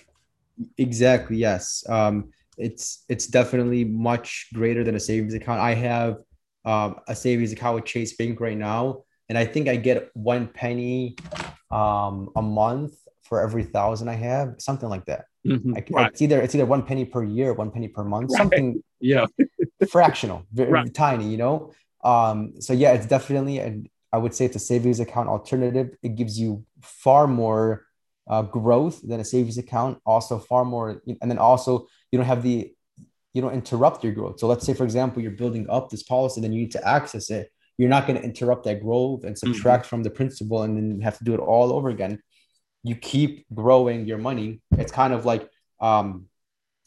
exactly 0.76 1.36
yes 1.36 1.84
um, 1.88 2.32
it's 2.60 3.04
it's 3.08 3.26
definitely 3.26 3.84
much 3.84 4.48
greater 4.54 4.84
than 4.84 4.94
a 4.94 5.00
savings 5.00 5.34
account 5.34 5.60
i 5.60 5.74
have 5.74 6.18
um, 6.64 6.96
a 7.08 7.14
savings 7.14 7.52
account 7.52 7.74
with 7.74 7.84
chase 7.84 8.16
bank 8.16 8.40
right 8.40 8.58
now 8.58 9.02
and 9.28 9.38
i 9.38 9.44
think 9.44 9.68
i 9.68 9.76
get 9.76 10.10
one 10.14 10.46
penny 10.46 11.16
um, 11.70 12.30
a 12.36 12.42
month 12.42 12.94
for 13.22 13.40
every 13.40 13.64
thousand 13.64 14.08
i 14.08 14.14
have 14.14 14.54
something 14.58 14.88
like 14.88 15.06
that 15.06 15.24
Mm-hmm. 15.46 15.74
I, 15.76 15.84
right. 15.90 16.10
It's 16.12 16.20
either 16.20 16.40
it's 16.40 16.54
either 16.54 16.66
one 16.66 16.82
penny 16.82 17.04
per 17.04 17.24
year, 17.24 17.52
one 17.54 17.70
penny 17.70 17.88
per 17.88 18.04
month, 18.04 18.30
right. 18.30 18.38
something 18.38 18.82
yeah 19.00 19.26
fractional, 19.88 20.44
very 20.52 20.70
right. 20.70 20.94
tiny, 20.94 21.28
you 21.28 21.36
know. 21.36 21.72
Um, 22.04 22.60
so 22.60 22.72
yeah, 22.72 22.92
it's 22.92 23.06
definitely 23.06 23.58
a, 23.58 23.80
I 24.12 24.18
would 24.18 24.34
say 24.34 24.44
it's 24.44 24.56
a 24.56 24.60
savings 24.60 25.00
account 25.00 25.28
alternative. 25.28 25.96
It 26.02 26.16
gives 26.16 26.38
you 26.38 26.64
far 26.82 27.26
more 27.26 27.86
uh, 28.28 28.42
growth 28.42 29.00
than 29.02 29.20
a 29.20 29.24
savings 29.24 29.58
account. 29.58 29.98
Also, 30.04 30.38
far 30.38 30.64
more, 30.64 31.02
and 31.06 31.30
then 31.30 31.38
also 31.38 31.86
you 32.10 32.18
don't 32.18 32.26
have 32.26 32.42
the 32.42 32.72
you 33.32 33.40
don't 33.40 33.54
interrupt 33.54 34.02
your 34.02 34.12
growth. 34.12 34.40
So 34.40 34.48
let's 34.48 34.66
say, 34.66 34.74
for 34.74 34.84
example, 34.84 35.22
you're 35.22 35.30
building 35.32 35.68
up 35.70 35.88
this 35.88 36.02
policy, 36.02 36.40
then 36.40 36.52
you 36.52 36.62
need 36.62 36.72
to 36.72 36.88
access 36.88 37.30
it. 37.30 37.48
You're 37.78 37.88
not 37.88 38.06
going 38.06 38.18
to 38.18 38.24
interrupt 38.24 38.64
that 38.64 38.82
growth 38.82 39.24
and 39.24 39.36
mm-hmm. 39.36 39.52
subtract 39.52 39.84
mm-hmm. 39.84 39.88
from 39.88 40.02
the 40.02 40.10
principal, 40.10 40.62
and 40.62 40.76
then 40.76 41.00
have 41.00 41.18
to 41.18 41.24
do 41.24 41.34
it 41.34 41.40
all 41.40 41.72
over 41.72 41.88
again 41.90 42.20
you 42.82 42.94
keep 42.94 43.46
growing 43.52 44.06
your 44.06 44.18
money. 44.18 44.60
It's 44.72 44.92
kind 44.92 45.12
of 45.12 45.24
like 45.24 45.48
um, 45.80 46.26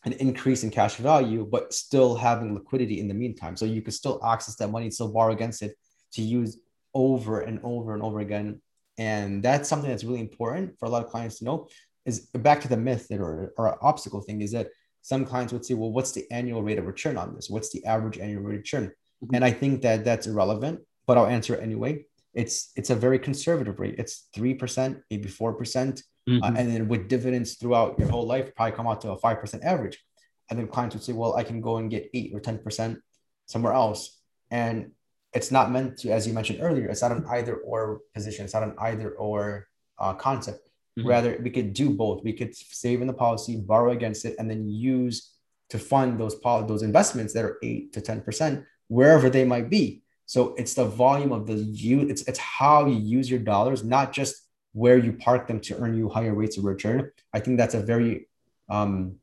an 0.05 0.13
increase 0.13 0.63
in 0.63 0.71
cash 0.71 0.95
value, 0.95 1.47
but 1.49 1.73
still 1.73 2.15
having 2.15 2.53
liquidity 2.53 2.99
in 2.99 3.07
the 3.07 3.13
meantime. 3.13 3.55
So 3.55 3.65
you 3.65 3.81
can 3.81 3.91
still 3.91 4.19
access 4.25 4.55
that 4.57 4.69
money, 4.69 4.89
still 4.89 5.11
borrow 5.11 5.33
against 5.33 5.61
it 5.61 5.75
to 6.13 6.21
use 6.21 6.57
over 6.93 7.41
and 7.41 7.59
over 7.63 7.93
and 7.93 8.03
over 8.03 8.19
again. 8.19 8.61
And 8.97 9.41
that's 9.41 9.67
something 9.67 9.89
that's 9.89 10.03
really 10.03 10.19
important 10.19 10.77
for 10.79 10.85
a 10.85 10.89
lot 10.89 11.03
of 11.03 11.09
clients 11.09 11.39
to 11.39 11.45
know. 11.45 11.67
Is 12.05 12.27
back 12.33 12.61
to 12.61 12.67
the 12.67 12.77
myth 12.77 13.07
that 13.09 13.19
or, 13.19 13.53
or 13.57 13.83
obstacle 13.83 14.21
thing 14.21 14.41
is 14.41 14.51
that 14.51 14.67
some 15.01 15.25
clients 15.25 15.53
would 15.53 15.65
say, 15.65 15.73
well, 15.73 15.91
what's 15.91 16.11
the 16.11 16.29
annual 16.31 16.61
rate 16.61 16.77
of 16.77 16.85
return 16.85 17.17
on 17.17 17.33
this? 17.33 17.49
What's 17.49 17.71
the 17.71 17.83
average 17.85 18.17
annual 18.17 18.43
rate 18.43 18.55
of 18.55 18.59
return? 18.59 18.91
Mm-hmm. 19.23 19.35
And 19.35 19.45
I 19.45 19.51
think 19.51 19.81
that 19.81 20.03
that's 20.03 20.27
irrelevant, 20.27 20.81
but 21.07 21.17
I'll 21.17 21.27
answer 21.27 21.55
it 21.55 21.63
anyway 21.63 22.05
it's 22.33 22.71
it's 22.75 22.89
a 22.89 22.95
very 22.95 23.19
conservative 23.19 23.79
rate. 23.79 23.95
It's 23.97 24.27
three 24.33 24.53
percent, 24.53 25.01
maybe 25.09 25.29
four 25.29 25.53
percent, 25.53 26.01
uh, 26.27 26.31
mm-hmm. 26.31 26.43
uh, 26.43 26.59
and 26.59 26.71
then 26.71 26.87
with 26.87 27.07
dividends 27.07 27.55
throughout 27.55 27.97
your 27.99 28.09
whole 28.09 28.25
life, 28.25 28.53
probably 28.55 28.75
come 28.75 28.87
out 28.87 29.01
to 29.01 29.11
a 29.11 29.17
five 29.17 29.39
percent 29.39 29.63
average. 29.63 30.03
And 30.49 30.59
then 30.59 30.67
clients 30.67 30.95
would 30.95 31.03
say, 31.03 31.13
"Well, 31.13 31.35
I 31.35 31.43
can 31.43 31.61
go 31.61 31.77
and 31.77 31.89
get 31.89 32.09
eight 32.13 32.31
or 32.33 32.39
ten 32.39 32.57
percent 32.57 32.99
somewhere 33.45 33.73
else," 33.73 34.19
and 34.49 34.91
it's 35.33 35.51
not 35.51 35.71
meant 35.71 35.97
to, 35.99 36.11
as 36.11 36.27
you 36.27 36.33
mentioned 36.33 36.59
earlier, 36.61 36.87
it's 36.87 37.01
not 37.01 37.11
an 37.11 37.25
either 37.29 37.55
or 37.55 38.01
position. 38.13 38.45
It's 38.45 38.53
not 38.53 38.63
an 38.63 38.75
either 38.79 39.11
or 39.11 39.67
uh, 39.99 40.13
concept. 40.13 40.69
Mm-hmm. 40.97 41.09
Rather, 41.09 41.39
we 41.41 41.49
could 41.49 41.73
do 41.73 41.89
both. 41.89 42.23
We 42.23 42.33
could 42.33 42.55
save 42.55 43.01
in 43.01 43.07
the 43.07 43.13
policy, 43.13 43.57
borrow 43.57 43.91
against 43.91 44.25
it, 44.25 44.35
and 44.37 44.49
then 44.49 44.69
use 44.69 45.31
to 45.69 45.79
fund 45.79 46.19
those 46.19 46.35
pol- 46.35 46.65
those 46.65 46.83
investments 46.83 47.33
that 47.33 47.45
are 47.45 47.57
eight 47.63 47.93
to 47.93 48.01
ten 48.01 48.21
percent 48.21 48.63
wherever 48.89 49.29
they 49.29 49.43
might 49.43 49.69
be. 49.69 50.03
So 50.25 50.53
it's 50.55 50.75
the 50.75 50.85
volume 50.85 51.31
of 51.31 51.47
the 51.47 51.55
you. 51.55 52.01
It's 52.01 52.21
it's 52.23 52.39
how 52.39 52.85
you 52.85 52.99
use 52.99 53.29
your 53.29 53.39
dollars, 53.39 53.83
not 53.83 54.13
just 54.13 54.35
where 54.73 54.97
you 54.97 55.13
park 55.13 55.47
them 55.47 55.59
to 55.61 55.77
earn 55.77 55.95
you 55.95 56.09
higher 56.09 56.33
rates 56.33 56.57
of 56.57 56.63
return. 56.63 57.11
I 57.33 57.39
think 57.39 57.57
that's 57.57 57.75
a 57.75 57.81
very 57.81 58.27
um, 58.69 59.15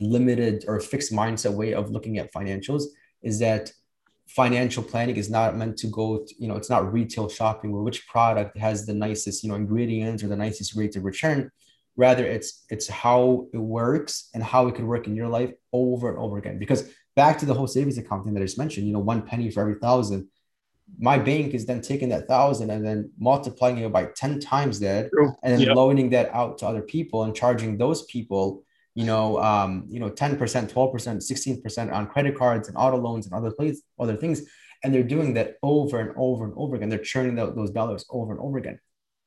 limited 0.00 0.64
or 0.68 0.80
fixed 0.80 1.12
mindset 1.12 1.52
way 1.52 1.74
of 1.74 1.90
looking 1.90 2.18
at 2.18 2.32
financials. 2.32 2.84
Is 3.22 3.40
that 3.40 3.72
financial 4.34 4.82
planning 4.82 5.16
is 5.16 5.28
not 5.28 5.56
meant 5.56 5.76
to 5.76 5.88
go, 5.88 6.18
to, 6.18 6.34
you 6.38 6.46
know, 6.46 6.56
it's 6.56 6.70
not 6.70 6.92
retail 6.92 7.28
shopping 7.28 7.72
where 7.72 7.82
which 7.82 8.06
product 8.06 8.56
has 8.56 8.86
the 8.86 8.94
nicest, 8.94 9.42
you 9.42 9.48
know, 9.48 9.56
ingredients 9.56 10.22
or 10.22 10.28
the 10.28 10.36
nicest 10.36 10.76
rate 10.76 10.94
of 10.94 11.04
return. 11.04 11.50
Rather, 11.96 12.24
it's 12.24 12.64
it's 12.70 12.88
how 12.88 13.48
it 13.52 13.58
works 13.58 14.30
and 14.32 14.42
how 14.42 14.68
it 14.68 14.76
could 14.76 14.84
work 14.84 15.08
in 15.08 15.16
your 15.16 15.28
life 15.28 15.52
over 15.72 16.08
and 16.08 16.18
over 16.18 16.38
again. 16.38 16.58
Because 16.58 16.88
back 17.16 17.38
to 17.38 17.46
the 17.46 17.54
whole 17.54 17.66
savings 17.66 17.98
account 17.98 18.24
thing 18.24 18.34
that 18.34 18.40
I 18.40 18.44
just 18.44 18.58
mentioned, 18.58 18.86
you 18.86 18.92
know, 18.92 19.00
one 19.00 19.22
penny 19.22 19.50
for 19.50 19.60
every 19.60 19.74
thousand. 19.74 20.28
My 20.98 21.18
bank 21.18 21.52
is 21.52 21.66
then 21.66 21.80
taking 21.80 22.08
that 22.10 22.28
thousand 22.28 22.70
and 22.70 22.84
then 22.84 23.10
multiplying 23.18 23.78
it 23.78 23.92
by 23.92 24.06
10 24.06 24.40
times 24.40 24.80
that 24.80 25.10
and 25.42 25.52
then 25.52 25.60
yep. 25.60 25.76
loaning 25.76 26.10
that 26.10 26.34
out 26.34 26.58
to 26.58 26.66
other 26.66 26.82
people 26.82 27.24
and 27.24 27.34
charging 27.34 27.78
those 27.78 28.04
people 28.06 28.64
you 28.94 29.04
know, 29.04 29.40
um, 29.40 29.84
you 29.88 30.00
know, 30.00 30.10
10%, 30.10 30.36
12%, 30.36 30.72
16% 30.72 31.92
on 31.92 32.06
credit 32.08 32.36
cards 32.36 32.68
and 32.68 32.76
auto 32.76 32.96
loans 32.96 33.26
and 33.26 33.34
other 33.34 33.50
places, 33.50 33.82
other 33.98 34.16
things. 34.16 34.42
And 34.82 34.94
they're 34.94 35.02
doing 35.02 35.34
that 35.34 35.56
over 35.62 36.00
and 36.00 36.12
over 36.16 36.44
and 36.44 36.54
over 36.56 36.76
again. 36.76 36.88
They're 36.88 36.98
churning 36.98 37.38
out 37.38 37.54
those 37.54 37.70
dollars 37.70 38.04
over 38.10 38.32
and 38.32 38.40
over 38.40 38.58
again. 38.58 38.78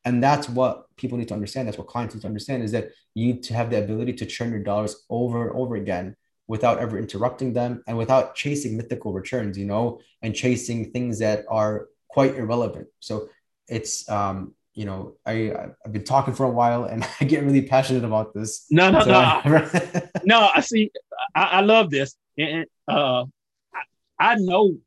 And 0.06 0.22
that's 0.22 0.50
what 0.50 0.86
people 0.98 1.18
need 1.18 1.30
to 1.30 1.34
understand. 1.34 1.68
That's 1.68 1.78
what 1.78 1.88
clients 1.88 2.14
need 2.14 2.22
to 2.22 2.28
understand 2.28 2.64
is 2.64 2.72
that 2.74 2.90
you 3.14 3.28
need 3.28 3.44
to 3.44 3.54
have 3.54 3.70
the 3.70 3.82
ability 3.82 4.14
to 4.14 4.26
churn 4.26 4.52
your 4.52 4.64
dollars 4.64 5.04
over 5.10 5.48
and 5.48 5.58
over 5.58 5.76
again 5.76 6.16
without 6.48 6.80
ever 6.80 6.98
interrupting 6.98 7.54
them 7.54 7.84
and 7.88 7.98
without 7.98 8.36
chasing 8.36 8.76
mythical 8.76 9.14
returns, 9.14 9.58
you 9.58 9.66
know, 9.66 10.00
and 10.22 10.36
chasing 10.36 10.92
things 10.92 11.20
that 11.20 11.46
are 11.50 11.88
quite 12.10 12.36
irrelevant. 12.36 12.88
So 13.00 13.30
it's 13.68 14.10
um, 14.10 14.54
you 14.74 14.86
know, 14.86 15.16
I 15.26 15.54
I've 15.86 15.94
been 15.94 16.04
talking 16.04 16.34
for 16.34 16.46
a 16.46 16.50
while 16.50 16.86
and 16.86 17.08
I 17.20 17.26
get 17.26 17.44
really 17.44 17.64
passionate 17.64 18.04
about 18.04 18.34
this. 18.34 18.66
No, 18.70 18.90
no, 18.90 19.02
so 19.02 19.12
no, 19.12 19.20
I, 19.20 20.10
no. 20.24 20.50
I 20.54 20.62
see. 20.62 20.92
I, 21.36 21.44
I 21.44 21.62
love 21.62 21.90
this, 21.90 22.16
and 22.38 22.66
uh, 22.88 23.26
I, 23.74 23.82
I 24.20 24.36
know 24.36 24.78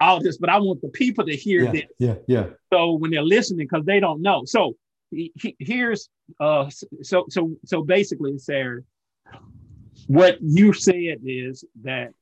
all 0.00 0.20
this, 0.20 0.38
but 0.38 0.50
I 0.50 0.58
want 0.58 0.80
the 0.80 0.88
people 0.88 1.26
to 1.26 1.34
hear 1.34 1.64
yeah, 1.64 1.72
this. 1.72 1.84
Yeah, 1.98 2.14
yeah. 2.26 2.46
So 2.72 2.92
when 2.92 3.10
they're 3.10 3.22
listening, 3.22 3.66
because 3.70 3.84
they 3.84 4.00
don't 4.00 4.22
know. 4.22 4.44
So 4.44 4.76
he, 5.10 5.32
he, 5.40 5.56
here's 5.58 6.08
uh, 6.38 6.70
so 7.02 7.26
so 7.28 7.56
so 7.64 7.82
basically, 7.82 8.38
Sarry, 8.38 8.84
what 10.06 10.38
you 10.40 10.72
said 10.72 11.18
is 11.24 11.64
that 11.82 12.12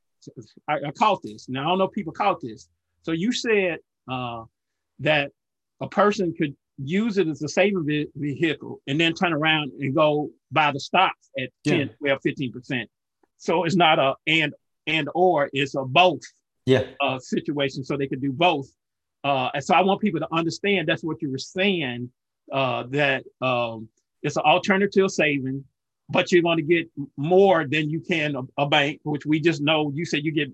I, 0.67 0.79
I 0.87 0.91
caught 0.91 1.21
this. 1.21 1.47
Now 1.47 1.65
I 1.65 1.69
don't 1.69 1.77
know 1.77 1.85
if 1.85 1.91
people 1.91 2.13
caught 2.13 2.41
this. 2.41 2.69
So 3.03 3.11
you 3.11 3.31
said 3.31 3.79
uh, 4.07 4.43
that 4.99 5.31
a 5.79 5.87
person 5.87 6.33
could 6.33 6.55
use 6.77 7.17
it 7.17 7.27
as 7.27 7.41
a 7.41 7.47
saving 7.47 8.07
vehicle 8.15 8.81
and 8.87 8.99
then 8.99 9.13
turn 9.13 9.33
around 9.33 9.71
and 9.79 9.95
go 9.95 10.29
buy 10.51 10.71
the 10.71 10.79
stocks 10.79 11.29
at 11.39 11.49
yeah. 11.63 11.85
10, 11.85 11.89
12, 11.99 12.19
15%. 12.25 12.85
So 13.37 13.63
it's 13.63 13.75
not 13.75 13.99
a 13.99 14.15
and 14.25 14.53
and 14.85 15.09
or 15.13 15.49
it's 15.53 15.75
a 15.75 15.83
both 15.83 16.21
yeah. 16.65 16.83
uh, 17.01 17.19
situation. 17.19 17.83
So 17.83 17.97
they 17.97 18.07
could 18.07 18.21
do 18.21 18.31
both. 18.31 18.67
Uh, 19.23 19.49
and 19.53 19.63
so 19.63 19.75
I 19.75 19.81
want 19.81 20.01
people 20.01 20.19
to 20.19 20.27
understand 20.31 20.87
that's 20.87 21.03
what 21.03 21.21
you 21.21 21.31
were 21.31 21.37
saying, 21.37 22.09
uh, 22.51 22.83
that 22.89 23.23
um, 23.41 23.89
it's 24.21 24.37
an 24.37 24.43
alternative 24.43 25.11
saving, 25.11 25.65
but 26.09 26.31
you're 26.31 26.41
going 26.41 26.57
to 26.57 26.63
get 26.63 26.89
more 27.17 27.65
than 27.67 27.89
you 27.89 27.99
can 27.99 28.35
a, 28.35 28.41
a, 28.63 28.67
bank, 28.67 29.01
which 29.03 29.25
we 29.25 29.39
just 29.39 29.61
know 29.61 29.91
you 29.93 30.05
said 30.05 30.23
you 30.23 30.31
get 30.31 30.49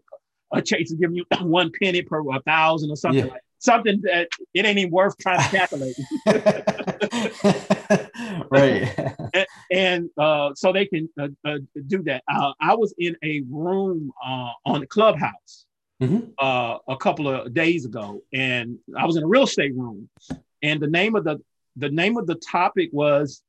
a 0.51 0.62
chase 0.62 0.89
to 0.89 0.95
give 0.95 1.13
you 1.13 1.25
one 1.41 1.71
penny 1.79 2.01
per 2.01 2.19
a 2.19 2.41
thousand 2.41 2.89
or 2.89 2.95
something 2.95 3.25
yeah. 3.25 3.31
like 3.31 3.41
something 3.63 4.02
that 4.02 4.28
it 4.54 4.65
ain't 4.65 4.78
even 4.78 4.91
worth 4.91 5.17
trying 5.17 5.39
to 5.39 5.58
calculate. 5.58 5.95
right. 8.52 8.93
and, 9.34 9.47
and 9.71 10.10
uh, 10.17 10.52
so 10.56 10.73
they 10.73 10.86
can 10.86 11.10
uh, 11.19 11.30
uh, 11.45 11.60
do 11.88 12.04
that. 12.04 12.23
Uh, 12.28 12.52
I 12.60 12.76
was 12.76 12.93
in 12.97 13.15
a 13.23 13.41
room 13.49 14.12
uh, 14.23 14.52
on 14.65 14.82
the 14.82 14.88
clubhouse 14.88 15.65
mm-hmm. 16.02 16.30
Uh, 16.38 16.78
a 16.88 16.97
couple 16.97 17.28
of 17.28 17.54
days 17.54 17.86
ago, 17.86 18.21
and 18.34 18.78
I 18.97 19.06
was 19.06 19.15
in 19.15 19.23
a 19.23 19.28
real 19.28 19.43
estate 19.43 19.76
room, 19.76 20.10
and 20.62 20.82
the 20.82 20.88
name 20.88 21.15
of 21.15 21.23
the 21.23 21.39
the 21.76 21.89
name 21.89 22.17
of 22.17 22.28
the 22.28 22.36
topic 22.36 22.89
was 22.91 23.41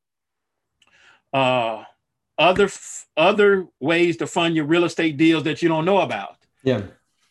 other 1.33 2.69
other 3.17 3.67
ways 3.81 4.17
to 4.19 4.27
fund 4.27 4.55
your 4.55 4.67
real 4.67 4.85
estate 4.85 5.17
deals 5.17 5.45
that 5.45 5.63
you 5.63 5.69
don't 5.69 5.85
know 5.85 5.99
about. 5.99 6.37
Yeah. 6.63 6.83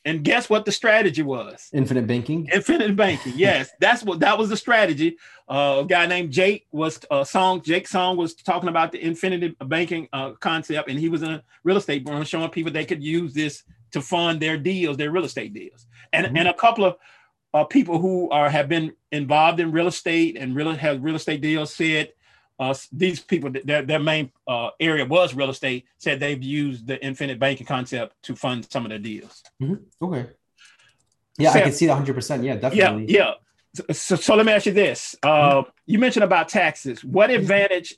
And 0.05 0.23
guess 0.23 0.49
what 0.49 0.65
the 0.65 0.71
strategy 0.71 1.21
was? 1.21 1.69
Infinite 1.73 2.07
banking. 2.07 2.49
Infinite 2.53 2.95
banking. 2.95 3.33
Yes, 3.35 3.71
that's 3.79 4.03
what 4.03 4.19
that 4.19 4.37
was 4.37 4.49
the 4.49 4.57
strategy. 4.57 5.17
Uh, 5.47 5.81
a 5.83 5.85
guy 5.85 6.05
named 6.05 6.31
Jake 6.31 6.67
was 6.71 6.99
a 7.09 7.13
uh, 7.13 7.23
song. 7.23 7.61
Jake 7.61 7.87
Song 7.87 8.17
was 8.17 8.33
talking 8.33 8.69
about 8.69 8.91
the 8.91 8.99
infinite 8.99 9.57
banking 9.67 10.09
uh, 10.11 10.31
concept, 10.31 10.89
and 10.89 10.99
he 10.99 11.09
was 11.09 11.23
in 11.23 11.31
a 11.31 11.43
real 11.63 11.77
estate 11.77 12.07
room 12.07 12.23
showing 12.23 12.49
people 12.49 12.71
they 12.71 12.85
could 12.85 13.03
use 13.03 13.33
this 13.33 13.63
to 13.91 14.01
fund 14.01 14.41
their 14.41 14.57
deals, 14.57 14.97
their 14.97 15.11
real 15.11 15.25
estate 15.25 15.53
deals. 15.53 15.85
And 16.11 16.27
mm-hmm. 16.27 16.37
and 16.37 16.47
a 16.49 16.53
couple 16.53 16.83
of 16.85 16.97
uh, 17.53 17.63
people 17.63 17.99
who 17.99 18.29
are 18.29 18.49
have 18.49 18.67
been 18.67 18.93
involved 19.11 19.59
in 19.59 19.71
real 19.71 19.87
estate 19.87 20.37
and 20.37 20.55
really 20.55 20.75
have 20.75 21.03
real 21.03 21.15
estate 21.15 21.41
deals 21.41 21.73
said 21.73 22.11
uh, 22.59 22.73
these 22.91 23.19
people, 23.19 23.51
their, 23.63 23.81
their 23.81 23.99
main 23.99 24.31
uh, 24.47 24.69
area 24.79 25.05
was 25.05 25.33
real 25.33 25.49
estate, 25.49 25.85
said 25.97 26.19
they've 26.19 26.41
used 26.41 26.87
the 26.87 27.03
infinite 27.03 27.39
banking 27.39 27.65
concept 27.65 28.15
to 28.23 28.35
fund 28.35 28.67
some 28.69 28.85
of 28.85 28.89
their 28.89 28.99
deals. 28.99 29.43
Mm-hmm. 29.61 30.05
Okay. 30.05 30.29
Yeah, 31.37 31.51
so, 31.51 31.59
I 31.59 31.61
can 31.63 31.71
see 31.71 31.87
that 31.87 32.05
100%. 32.05 32.43
Yeah, 32.43 32.55
definitely. 32.55 33.05
Yeah, 33.07 33.33
yeah. 33.77 33.93
So, 33.93 34.15
so 34.15 34.35
let 34.35 34.45
me 34.45 34.51
ask 34.51 34.67
you 34.67 34.73
this. 34.73 35.15
Uh, 35.23 35.27
mm-hmm. 35.27 35.69
You 35.87 35.99
mentioned 35.99 36.23
about 36.23 36.49
taxes. 36.49 37.03
What 37.03 37.29
mm-hmm. 37.29 37.41
advantage 37.41 37.95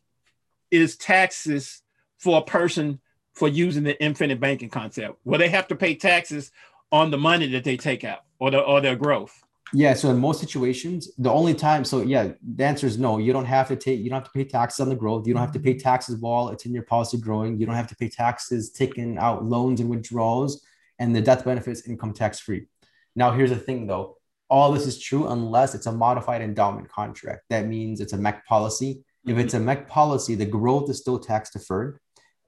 is 0.72 0.96
taxes 0.96 1.82
for 2.18 2.40
a 2.40 2.44
person 2.44 3.00
for 3.34 3.50
using 3.50 3.84
the 3.84 4.02
infinite 4.02 4.40
banking 4.40 4.70
concept? 4.70 5.20
Will 5.26 5.38
they 5.38 5.50
have 5.50 5.68
to 5.68 5.76
pay 5.76 5.96
taxes 5.96 6.52
on 6.92 7.12
the 7.12 7.18
money 7.18 7.48
that 7.48 7.66
they 7.66 7.76
take 7.76 8.06
out 8.06 8.20
or, 8.40 8.52
the, 8.52 8.60
or 8.60 8.80
their 8.80 8.96
growth? 8.96 9.44
Yeah, 9.74 9.94
so 9.94 10.10
in 10.12 10.20
most 10.20 10.40
situations, 10.40 11.12
the 11.18 11.32
only 11.32 11.54
time, 11.54 11.84
so 11.84 12.02
yeah, 12.02 12.34
the 12.56 12.64
answer 12.64 12.86
is 12.86 13.00
no. 13.00 13.18
You 13.18 13.34
don't 13.34 13.46
have 13.46 13.68
to 13.70 13.76
take, 13.76 14.00
you 14.00 14.10
don't 14.10 14.20
have 14.20 14.32
to 14.32 14.38
pay 14.38 14.46
taxes 14.46 14.80
on 14.80 14.90
the 14.90 14.96
growth. 14.96 15.28
You 15.28 15.34
don't 15.34 15.42
have 15.42 15.52
to 15.54 15.60
pay 15.60 15.78
taxes 15.78 16.18
while 16.18 16.50
it's 16.50 16.66
in 16.66 16.74
your 16.74 16.84
policy 16.84 17.18
growing. 17.18 17.60
You 17.60 17.66
don't 17.66 17.76
have 17.76 17.88
to 17.88 17.96
pay 17.96 18.08
taxes 18.08 18.70
taking 18.70 19.18
out 19.18 19.44
loans 19.44 19.80
and 19.80 19.90
withdrawals, 19.90 20.64
and 21.00 21.16
the 21.16 21.22
death 21.22 21.46
benefits 21.46 21.88
income 21.88 22.14
tax 22.14 22.40
free. 22.40 22.68
Now, 23.16 23.32
here's 23.32 23.50
the 23.50 23.56
thing 23.56 23.88
though, 23.88 24.18
all 24.50 24.72
this 24.72 24.86
is 24.86 25.00
true 25.00 25.28
unless 25.28 25.74
it's 25.74 25.88
a 25.88 25.92
modified 25.92 26.42
endowment 26.42 26.90
contract. 26.90 27.44
That 27.50 27.68
means 27.68 28.00
it's 28.00 28.14
a 28.14 28.18
MEC 28.18 28.46
policy. 28.46 29.04
If 29.26 29.38
it's 29.38 29.56
a 29.56 29.60
MEC 29.60 29.88
policy, 29.88 30.36
the 30.36 30.46
growth 30.46 30.90
is 30.90 31.00
still 31.00 31.18
tax 31.18 31.50
deferred. 31.50 32.00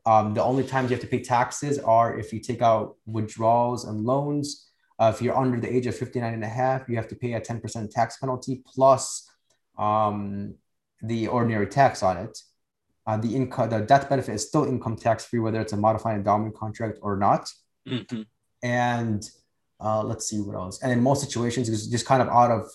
Um, 0.05 0.33
the 0.33 0.43
only 0.43 0.63
times 0.63 0.89
you 0.89 0.95
have 0.95 1.03
to 1.03 1.09
pay 1.09 1.21
taxes 1.21 1.79
are 1.79 2.17
if 2.17 2.31
you 2.31 2.39
take 2.39 2.61
out 2.61 2.95
withdrawals 3.05 3.85
and 3.85 4.05
loans 4.05 4.66
uh, 4.99 5.11
if 5.13 5.21
you're 5.21 5.37
under 5.37 5.59
the 5.59 5.73
age 5.73 5.85
of 5.85 5.95
59 5.95 6.33
and 6.33 6.43
a 6.43 6.47
half, 6.47 6.89
you 6.89 6.95
have 6.95 7.07
to 7.09 7.15
pay 7.15 7.33
a 7.33 7.41
10% 7.41 7.91
tax 7.91 8.17
penalty 8.17 8.63
plus 8.65 9.29
um, 9.77 10.55
the 11.01 11.27
ordinary 11.27 11.67
tax 11.67 12.01
on 12.01 12.17
it. 12.17 12.37
Uh, 13.05 13.17
the 13.17 13.35
income, 13.35 13.69
the 13.69 13.79
death 13.79 14.09
benefit 14.09 14.33
is 14.35 14.47
still 14.47 14.65
income 14.65 14.95
tax 14.95 15.25
free, 15.25 15.39
whether 15.39 15.61
it's 15.61 15.73
a 15.73 15.77
modified 15.77 16.17
endowment 16.17 16.55
contract 16.55 16.97
or 17.01 17.15
not. 17.15 17.49
Mm-hmm. 17.87 18.23
And 18.63 19.23
uh, 19.79 20.03
let's 20.03 20.27
see 20.27 20.41
what 20.41 20.55
else. 20.55 20.81
And 20.81 20.91
in 20.91 21.01
most 21.01 21.21
situations, 21.21 21.69
it's 21.69 21.87
just 21.87 22.05
kind 22.05 22.21
of 22.21 22.27
out 22.29 22.51
of 22.51 22.69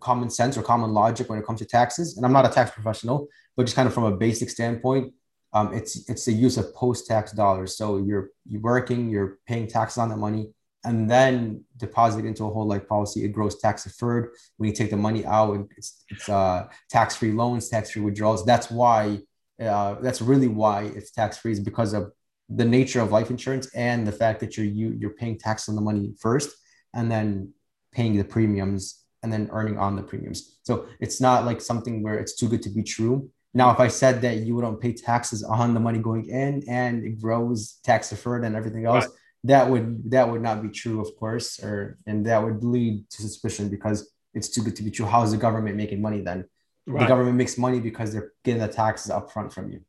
common 0.00 0.30
sense 0.30 0.56
or 0.56 0.62
common 0.62 0.92
logic 0.92 1.28
when 1.28 1.38
it 1.38 1.46
comes 1.46 1.60
to 1.60 1.66
taxes. 1.66 2.16
And 2.16 2.24
I'm 2.24 2.32
not 2.32 2.46
a 2.46 2.48
tax 2.48 2.70
professional, 2.70 3.28
but 3.56 3.64
just 3.64 3.76
kind 3.76 3.86
of 3.86 3.94
from 3.94 4.04
a 4.04 4.16
basic 4.16 4.50
standpoint, 4.50 5.12
um, 5.52 5.72
it's 5.72 6.08
it's 6.08 6.24
the 6.24 6.32
use 6.32 6.56
of 6.56 6.74
post-tax 6.74 7.30
dollars. 7.30 7.76
So 7.76 7.98
you're 7.98 8.30
you're 8.48 8.60
working, 8.60 9.08
you're 9.08 9.38
paying 9.46 9.68
taxes 9.68 9.98
on 9.98 10.08
the 10.08 10.16
money, 10.16 10.48
and 10.84 11.10
then 11.10 11.64
deposit 11.78 12.24
into 12.24 12.44
a 12.44 12.50
whole 12.50 12.66
life 12.66 12.86
policy. 12.86 13.24
It 13.24 13.28
grows 13.28 13.58
tax 13.58 13.84
deferred. 13.84 14.30
When 14.58 14.68
you 14.68 14.76
take 14.76 14.90
the 14.90 14.96
money 14.96 15.24
out, 15.24 15.66
it's, 15.76 16.04
it's 16.08 16.28
uh, 16.28 16.68
tax 16.90 17.16
free 17.16 17.32
loans, 17.32 17.68
tax 17.68 17.90
free 17.90 18.02
withdrawals. 18.02 18.44
That's 18.44 18.70
why, 18.70 19.20
uh, 19.60 19.96
that's 20.00 20.20
really 20.20 20.48
why 20.48 20.84
it's 20.94 21.10
tax 21.10 21.38
free 21.38 21.52
is 21.52 21.60
because 21.60 21.94
of 21.94 22.12
the 22.50 22.64
nature 22.64 23.00
of 23.00 23.10
life 23.10 23.30
insurance 23.30 23.74
and 23.74 24.06
the 24.06 24.12
fact 24.12 24.40
that 24.40 24.56
you're 24.56 24.66
you, 24.66 24.94
you're 24.98 25.14
paying 25.14 25.38
tax 25.38 25.68
on 25.68 25.74
the 25.74 25.80
money 25.80 26.12
first 26.20 26.50
and 26.92 27.10
then 27.10 27.52
paying 27.92 28.16
the 28.16 28.24
premiums 28.24 29.02
and 29.22 29.32
then 29.32 29.48
earning 29.52 29.78
on 29.78 29.96
the 29.96 30.02
premiums. 30.02 30.58
So 30.64 30.86
it's 31.00 31.20
not 31.20 31.46
like 31.46 31.62
something 31.62 32.02
where 32.02 32.18
it's 32.18 32.36
too 32.36 32.48
good 32.48 32.62
to 32.62 32.68
be 32.68 32.82
true. 32.82 33.30
Now, 33.54 33.70
if 33.70 33.80
I 33.80 33.88
said 33.88 34.20
that 34.22 34.38
you 34.38 34.60
don't 34.60 34.80
pay 34.80 34.92
taxes 34.92 35.42
on 35.42 35.72
the 35.72 35.80
money 35.80 36.00
going 36.00 36.28
in 36.28 36.62
and 36.68 37.04
it 37.04 37.20
grows 37.20 37.78
tax 37.84 38.10
deferred 38.10 38.44
and 38.44 38.54
everything 38.54 38.84
else, 38.84 39.06
right 39.06 39.14
that 39.44 39.68
would 39.68 40.10
that 40.10 40.28
would 40.28 40.42
not 40.42 40.62
be 40.62 40.68
true, 40.68 41.00
of 41.00 41.14
course, 41.16 41.62
or 41.62 41.98
and 42.06 42.26
that 42.26 42.42
would 42.42 42.64
lead 42.64 43.08
to 43.10 43.22
suspicion 43.22 43.68
because 43.68 44.10
it's 44.32 44.48
too 44.48 44.62
good 44.62 44.76
to 44.76 44.82
be 44.82 44.90
true. 44.90 45.06
How 45.06 45.22
is 45.22 45.30
the 45.30 45.36
government 45.36 45.76
making 45.76 46.02
money 46.02 46.20
then? 46.20 46.46
right. 46.86 47.00
the 47.00 47.06
government 47.06 47.36
makes 47.36 47.56
money 47.58 47.80
because 47.80 48.12
they're 48.12 48.32
getting 48.44 48.60
the 48.60 48.68
taxes 48.68 49.10
upfront 49.10 49.52
from 49.52 49.70
you. 49.70 49.80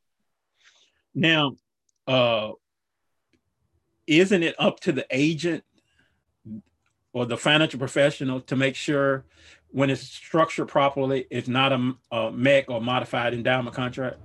Now, 1.14 1.56
uh, 2.08 2.52
isn't 4.08 4.44
it 4.44 4.56
up 4.60 4.80
to 4.82 4.92
the 4.92 5.06
agent 5.12 5.64
or 7.14 7.26
the 7.26 7.38
financial 7.38 7.80
professional 7.80 8.42
to 8.42 8.56
make 8.56 8.76
sure 8.76 9.26
when 9.72 9.90
it's 9.90 10.02
structured 10.02 10.68
properly, 10.68 11.28
it's 11.30 11.48
not 11.48 11.72
a, 11.72 11.94
a 12.12 12.32
MEC 12.32 12.66
or 12.70 12.82
modified 12.82 13.34
endowment 13.34 13.76
contract? 13.76 14.18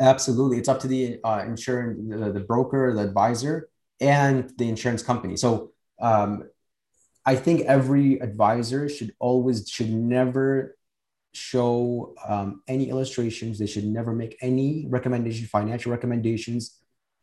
Absolutely. 0.00 0.58
It's 0.58 0.68
up 0.68 0.80
to 0.80 0.88
the 0.88 1.20
uh, 1.24 1.44
insurance, 1.46 1.98
the, 2.08 2.32
the, 2.32 2.40
broker, 2.40 2.94
the 2.94 3.02
advisor, 3.02 3.68
and 4.00 4.50
the 4.56 4.68
insurance 4.68 5.02
company. 5.02 5.36
So 5.36 5.72
um, 6.00 6.48
I 7.26 7.36
think 7.36 7.62
every 7.62 8.20
advisor 8.20 8.88
should 8.88 9.14
always, 9.18 9.68
should 9.68 9.90
never 9.90 10.76
show 11.32 12.14
um, 12.26 12.62
any 12.66 12.88
illustrations. 12.88 13.58
They 13.58 13.66
should 13.66 13.84
never 13.84 14.12
make 14.12 14.36
any 14.40 14.86
recommendation, 14.88 15.46
financial 15.46 15.92
recommendations. 15.92 16.78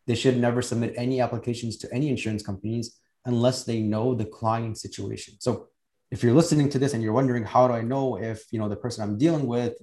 They 0.06 0.16
should 0.16 0.38
never 0.38 0.62
submit 0.62 0.94
any 0.96 1.20
applications 1.20 1.78
to 1.78 1.94
any 1.94 2.10
insurance 2.10 2.44
companies 2.44 3.00
unless 3.26 3.64
they 3.64 3.82
know 3.82 4.16
the 4.16 4.26
client 4.26 4.78
situation. 4.78 5.36
So 5.40 5.68
if 6.12 6.24
you're 6.24 6.34
listening 6.34 6.70
to 6.70 6.80
this 6.80 6.94
and 6.94 7.04
you're 7.04 7.14
wondering 7.14 7.44
how 7.44 7.68
do 7.68 7.74
I 7.74 7.82
know 7.82 8.18
if 8.18 8.46
you 8.52 8.60
know 8.60 8.70
the 8.70 8.78
person 8.78 9.04
I'm 9.04 9.18
dealing 9.18 9.46
with 9.46 9.74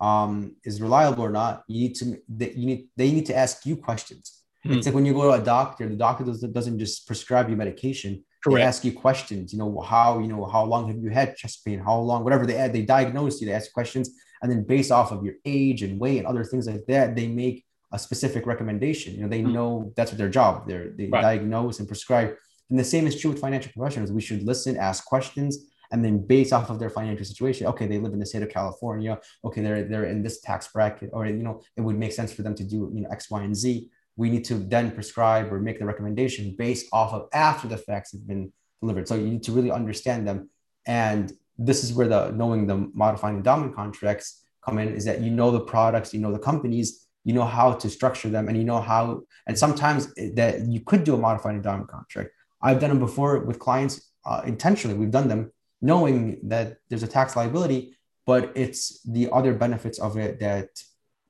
um, 0.00 0.56
is 0.64 0.80
reliable 0.80 1.22
or 1.24 1.30
not, 1.30 1.64
you 1.68 1.88
need 1.88 1.94
to 1.96 2.16
they, 2.28 2.52
you 2.52 2.66
need 2.66 2.88
they 2.96 3.12
need 3.12 3.26
to 3.26 3.36
ask 3.36 3.66
you 3.66 3.76
questions. 3.76 4.43
Hmm. 4.64 4.72
It's 4.74 4.86
like 4.86 4.94
when 4.94 5.06
you 5.06 5.12
go 5.12 5.24
to 5.24 5.42
a 5.42 5.44
doctor, 5.44 5.88
the 5.88 5.96
doctor 5.96 6.24
doesn't, 6.24 6.52
doesn't 6.52 6.78
just 6.78 7.06
prescribe 7.06 7.50
you 7.50 7.56
medication. 7.56 8.24
Correct. 8.42 8.56
They 8.56 8.62
ask 8.62 8.84
you 8.84 8.92
questions. 8.92 9.52
You 9.52 9.58
know 9.58 9.80
how 9.80 10.18
you 10.18 10.28
know 10.28 10.44
how 10.44 10.64
long 10.64 10.88
have 10.88 10.98
you 10.98 11.10
had 11.10 11.36
chest 11.36 11.64
pain? 11.64 11.78
How 11.78 11.98
long? 11.98 12.24
Whatever 12.24 12.46
they 12.46 12.56
add, 12.56 12.72
they 12.72 12.82
diagnose 12.82 13.40
you. 13.40 13.46
They 13.46 13.54
ask 13.54 13.72
questions, 13.72 14.10
and 14.42 14.50
then 14.50 14.64
based 14.64 14.90
off 14.90 15.12
of 15.12 15.24
your 15.24 15.34
age 15.44 15.82
and 15.82 15.98
weight 15.98 16.18
and 16.18 16.26
other 16.26 16.44
things 16.44 16.66
like 16.66 16.84
that, 16.88 17.16
they 17.16 17.26
make 17.26 17.64
a 17.92 17.98
specific 17.98 18.46
recommendation. 18.46 19.14
You 19.14 19.22
know, 19.22 19.28
they 19.28 19.42
hmm. 19.42 19.52
know 19.52 19.92
that's 19.96 20.10
what 20.10 20.18
their 20.18 20.28
job. 20.28 20.66
They're, 20.66 20.90
they 20.90 21.08
right. 21.08 21.22
diagnose 21.22 21.78
and 21.78 21.88
prescribe. 21.88 22.34
And 22.70 22.78
the 22.78 22.84
same 22.84 23.06
is 23.06 23.20
true 23.20 23.30
with 23.30 23.40
financial 23.40 23.72
professionals. 23.72 24.10
We 24.10 24.20
should 24.20 24.42
listen, 24.42 24.76
ask 24.76 25.04
questions, 25.04 25.58
and 25.92 26.04
then 26.04 26.26
based 26.26 26.52
off 26.52 26.70
of 26.70 26.78
their 26.78 26.90
financial 26.90 27.24
situation, 27.24 27.66
okay, 27.68 27.86
they 27.86 27.98
live 27.98 28.12
in 28.12 28.18
the 28.18 28.26
state 28.26 28.42
of 28.42 28.48
California. 28.48 29.18
Okay, 29.44 29.60
they're 29.62 29.84
they're 29.84 30.06
in 30.06 30.22
this 30.22 30.40
tax 30.40 30.68
bracket, 30.68 31.10
or 31.12 31.26
you 31.26 31.42
know, 31.42 31.60
it 31.76 31.82
would 31.82 31.98
make 31.98 32.12
sense 32.12 32.32
for 32.32 32.42
them 32.42 32.54
to 32.56 32.64
do 32.64 32.90
you 32.92 33.02
know 33.02 33.08
X, 33.10 33.30
Y, 33.30 33.42
and 33.42 33.56
Z. 33.56 33.88
We 34.16 34.30
need 34.30 34.44
to 34.46 34.54
then 34.54 34.92
prescribe 34.92 35.52
or 35.52 35.60
make 35.60 35.78
the 35.78 35.86
recommendation 35.86 36.54
based 36.56 36.86
off 36.92 37.12
of 37.12 37.28
after 37.32 37.68
the 37.68 37.76
facts 37.76 38.12
have 38.12 38.26
been 38.26 38.52
delivered. 38.80 39.08
So 39.08 39.14
you 39.16 39.26
need 39.26 39.42
to 39.44 39.52
really 39.52 39.70
understand 39.70 40.26
them, 40.26 40.50
and 40.86 41.32
this 41.58 41.84
is 41.84 41.92
where 41.92 42.08
the 42.08 42.30
knowing 42.30 42.66
the 42.66 42.90
modifying 42.94 43.36
endowment 43.36 43.74
contracts 43.74 44.44
come 44.64 44.78
in. 44.78 44.94
Is 44.94 45.04
that 45.04 45.20
you 45.20 45.30
know 45.30 45.50
the 45.50 45.60
products, 45.60 46.14
you 46.14 46.20
know 46.20 46.32
the 46.32 46.38
companies, 46.38 47.06
you 47.24 47.32
know 47.32 47.44
how 47.44 47.72
to 47.72 47.90
structure 47.90 48.28
them, 48.28 48.48
and 48.48 48.56
you 48.56 48.64
know 48.64 48.80
how. 48.80 49.22
And 49.46 49.58
sometimes 49.58 50.12
that 50.34 50.66
you 50.68 50.80
could 50.80 51.04
do 51.04 51.14
a 51.14 51.18
modified 51.18 51.54
endowment 51.54 51.88
contract. 51.88 52.30
I've 52.62 52.80
done 52.80 52.90
them 52.90 52.98
before 52.98 53.40
with 53.40 53.58
clients 53.58 54.10
uh, 54.24 54.42
intentionally. 54.46 54.96
We've 54.96 55.10
done 55.10 55.28
them 55.28 55.52
knowing 55.82 56.40
that 56.44 56.78
there's 56.88 57.02
a 57.02 57.06
tax 57.06 57.36
liability, 57.36 57.98
but 58.26 58.52
it's 58.54 59.02
the 59.02 59.28
other 59.32 59.52
benefits 59.52 59.98
of 59.98 60.16
it 60.16 60.40
that 60.40 60.68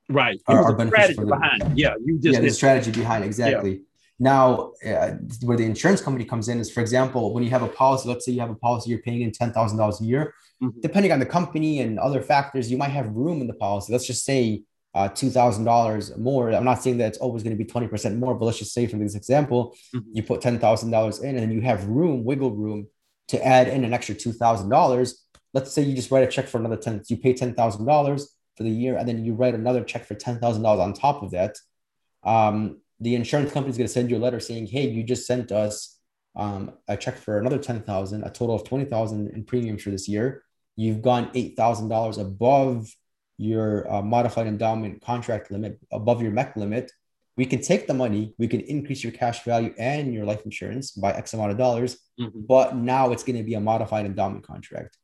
right 0.09 0.41
are, 0.47 0.63
are 0.63 0.75
beneficial 0.75 1.25
behind. 1.25 1.77
Yeah, 1.77 1.95
you 2.03 2.19
just 2.19 2.35
yeah, 2.35 2.41
the 2.41 2.49
strategy 2.49 2.91
behind 2.91 3.23
exactly. 3.23 3.71
Yeah. 3.71 3.79
Now, 4.17 4.71
uh, 4.87 5.11
where 5.41 5.57
the 5.57 5.65
insurance 5.65 5.99
company 5.99 6.23
comes 6.23 6.47
in 6.47 6.59
is, 6.59 6.71
for 6.71 6.79
example, 6.79 7.33
when 7.33 7.43
you 7.43 7.49
have 7.49 7.63
a 7.63 7.67
policy, 7.67 8.07
let's 8.07 8.25
say 8.25 8.31
you 8.31 8.39
have 8.39 8.49
a 8.49 8.55
policy 8.55 8.89
you're 8.89 8.99
paying 8.99 9.21
in 9.21 9.31
ten 9.31 9.51
thousand 9.51 9.77
dollars 9.77 9.99
a 10.01 10.05
year, 10.05 10.33
mm-hmm. 10.61 10.79
depending 10.81 11.11
on 11.11 11.19
the 11.19 11.25
company 11.25 11.81
and 11.81 11.99
other 11.99 12.21
factors, 12.21 12.71
you 12.71 12.77
might 12.77 12.91
have 12.91 13.07
room 13.09 13.41
in 13.41 13.47
the 13.47 13.53
policy. 13.53 13.91
Let's 13.91 14.07
just 14.07 14.23
say 14.23 14.63
uh, 14.95 15.09
$2,000 15.09 16.17
more. 16.17 16.53
I'm 16.53 16.63
not 16.63 16.81
saying 16.81 16.97
that 16.99 17.07
it's 17.07 17.17
always 17.17 17.43
going 17.43 17.55
to 17.55 17.61
be 17.61 17.69
20% 17.69 18.17
more, 18.17 18.33
but 18.33 18.45
let's 18.45 18.59
just 18.59 18.73
say 18.73 18.87
from 18.87 18.99
this 18.99 19.13
example, 19.13 19.75
mm-hmm. 19.93 20.09
you 20.13 20.23
put 20.23 20.39
$10,000 20.39 21.23
in 21.23 21.37
and 21.37 21.51
you 21.51 21.59
have 21.59 21.85
room, 21.85 22.23
wiggle 22.23 22.51
room 22.51 22.87
to 23.27 23.45
add 23.45 23.67
in 23.67 23.83
an 23.83 23.93
extra 23.93 24.15
$2,000. 24.15 25.13
Let's 25.53 25.73
say 25.73 25.81
you 25.81 25.95
just 25.95 26.11
write 26.11 26.23
a 26.23 26.31
check 26.31 26.47
for 26.47 26.59
another 26.59 26.77
10, 26.77 27.03
you 27.09 27.17
pay 27.17 27.33
$10,000 27.33 28.25
for 28.55 28.63
the 28.63 28.69
year, 28.69 28.97
and 28.97 29.07
then 29.07 29.23
you 29.25 29.33
write 29.33 29.55
another 29.55 29.83
check 29.83 30.05
for 30.05 30.15
$10,000 30.15 30.65
on 30.79 30.93
top 30.93 31.23
of 31.23 31.31
that. 31.31 31.57
Um, 32.23 32.81
the 32.99 33.15
insurance 33.15 33.51
company 33.51 33.71
is 33.71 33.77
going 33.77 33.87
to 33.87 33.93
send 33.93 34.09
you 34.09 34.17
a 34.17 34.19
letter 34.19 34.39
saying, 34.39 34.67
Hey, 34.67 34.89
you 34.89 35.03
just 35.03 35.27
sent 35.27 35.51
us 35.51 35.99
um, 36.35 36.73
a 36.87 36.97
check 36.97 37.17
for 37.17 37.37
another 37.37 37.57
10,000, 37.57 38.23
a 38.23 38.29
total 38.29 38.55
of 38.55 38.63
20,000 38.63 39.29
in 39.29 39.43
premiums 39.43 39.83
for 39.83 39.91
this 39.91 40.07
year. 40.07 40.43
You've 40.75 41.01
gone 41.01 41.31
$8,000 41.31 42.19
above 42.19 42.87
your 43.37 43.91
uh, 43.91 44.01
modified 44.01 44.47
endowment 44.47 45.01
contract 45.01 45.51
limit, 45.51 45.79
above 45.91 46.21
your 46.21 46.31
MEC 46.31 46.55
limit 46.55 46.91
we 47.37 47.45
can 47.45 47.61
take 47.61 47.87
the 47.87 47.93
money, 47.93 48.33
we 48.37 48.47
can 48.47 48.61
increase 48.61 49.03
your 49.03 49.11
cash 49.11 49.43
value 49.43 49.73
and 49.77 50.13
your 50.13 50.25
life 50.25 50.45
insurance 50.45 50.91
by 50.91 51.11
X 51.11 51.33
amount 51.33 51.51
of 51.51 51.57
dollars, 51.57 51.97
mm-hmm. 52.19 52.41
but 52.47 52.75
now 52.75 53.11
it's 53.11 53.23
going 53.23 53.37
to 53.37 53.43
be 53.43 53.55
a 53.55 53.59
modified 53.59 54.05
endowment 54.05 54.45
contract. 54.45 54.97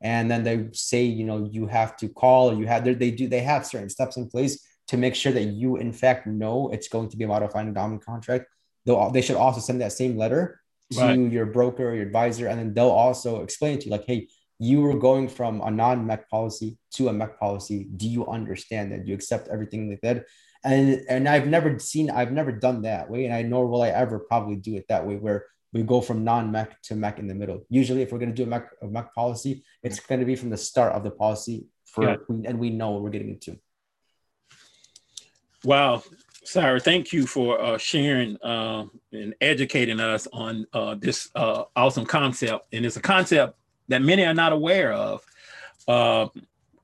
And 0.00 0.30
then 0.30 0.44
they 0.44 0.68
say, 0.72 1.04
you 1.04 1.24
know, 1.24 1.48
you 1.50 1.66
have 1.66 1.96
to 1.98 2.08
call, 2.08 2.56
you 2.58 2.66
have, 2.66 2.84
they 2.84 3.10
do, 3.10 3.28
they 3.28 3.40
have 3.40 3.66
certain 3.66 3.88
steps 3.88 4.16
in 4.16 4.28
place 4.28 4.64
to 4.88 4.96
make 4.96 5.14
sure 5.14 5.32
that 5.32 5.44
you, 5.44 5.76
in 5.76 5.92
fact, 5.92 6.26
know 6.26 6.68
it's 6.70 6.88
going 6.88 7.08
to 7.08 7.16
be 7.16 7.24
a 7.24 7.28
modified 7.28 7.66
endowment 7.66 8.04
contract. 8.04 8.46
Though 8.84 9.10
they 9.10 9.22
should 9.22 9.36
also 9.36 9.60
send 9.60 9.80
that 9.80 9.92
same 9.92 10.16
letter 10.16 10.60
to 10.92 11.00
right. 11.00 11.18
your 11.18 11.46
broker 11.46 11.90
or 11.90 11.94
your 11.94 12.06
advisor, 12.06 12.46
and 12.46 12.58
then 12.58 12.74
they'll 12.74 12.88
also 12.90 13.42
explain 13.42 13.78
to 13.78 13.86
you, 13.86 13.90
like, 13.90 14.04
hey, 14.06 14.28
you 14.58 14.80
were 14.80 14.96
going 14.96 15.28
from 15.28 15.60
a 15.60 15.70
non-MEC 15.70 16.28
policy 16.28 16.78
to 16.92 17.08
a 17.08 17.12
MEC 17.12 17.36
policy. 17.38 17.88
Do 17.96 18.08
you 18.08 18.26
understand 18.28 18.92
that? 18.92 19.04
Do 19.04 19.08
you 19.08 19.14
accept 19.14 19.48
everything 19.48 19.90
like 19.90 20.00
that? 20.02 20.26
and 20.66 21.02
and 21.08 21.28
I've 21.28 21.46
never 21.46 21.78
seen 21.78 22.10
I've 22.10 22.32
never 22.32 22.52
done 22.52 22.82
that 22.82 23.08
way, 23.08 23.24
and 23.24 23.34
I 23.34 23.42
nor 23.42 23.66
will 23.66 23.82
I 23.82 23.88
ever 23.88 24.18
probably 24.18 24.56
do 24.56 24.74
it 24.74 24.86
that 24.88 25.06
way 25.06 25.16
where 25.16 25.46
we 25.76 25.82
go 25.82 26.00
from 26.00 26.24
non-MEC 26.24 26.68
to 26.84 26.94
MEC 26.94 27.18
in 27.18 27.28
the 27.28 27.34
middle. 27.34 27.64
Usually, 27.68 28.02
if 28.02 28.10
we're 28.10 28.18
going 28.18 28.34
to 28.34 28.44
do 28.44 28.50
a 28.50 28.52
MEC, 28.54 28.66
a 28.82 28.86
MEC 28.86 29.12
policy, 29.12 29.62
it's 29.82 30.00
going 30.00 30.20
to 30.20 30.26
be 30.26 30.36
from 30.36 30.50
the 30.50 30.56
start 30.56 30.92
of 30.94 31.04
the 31.04 31.10
policy 31.10 31.66
for 31.84 32.04
yeah. 32.04 32.16
and 32.44 32.58
we 32.58 32.70
know 32.70 32.90
what 32.90 33.02
we're 33.02 33.10
getting 33.10 33.30
into. 33.30 33.58
Wow, 35.64 36.02
Sarry, 36.44 36.80
thank 36.80 37.12
you 37.12 37.26
for 37.26 37.60
uh, 37.60 37.78
sharing 37.78 38.36
uh, 38.42 38.84
and 39.12 39.34
educating 39.40 40.00
us 40.00 40.26
on 40.32 40.66
uh, 40.72 40.94
this 40.94 41.30
uh, 41.34 41.64
awesome 41.74 42.06
concept, 42.06 42.66
and 42.72 42.86
it's 42.86 42.96
a 42.96 43.00
concept 43.00 43.58
that 43.88 44.02
many 44.02 44.24
are 44.24 44.34
not 44.34 44.52
aware 44.52 44.92
of. 44.92 45.24
Uh, 45.88 46.28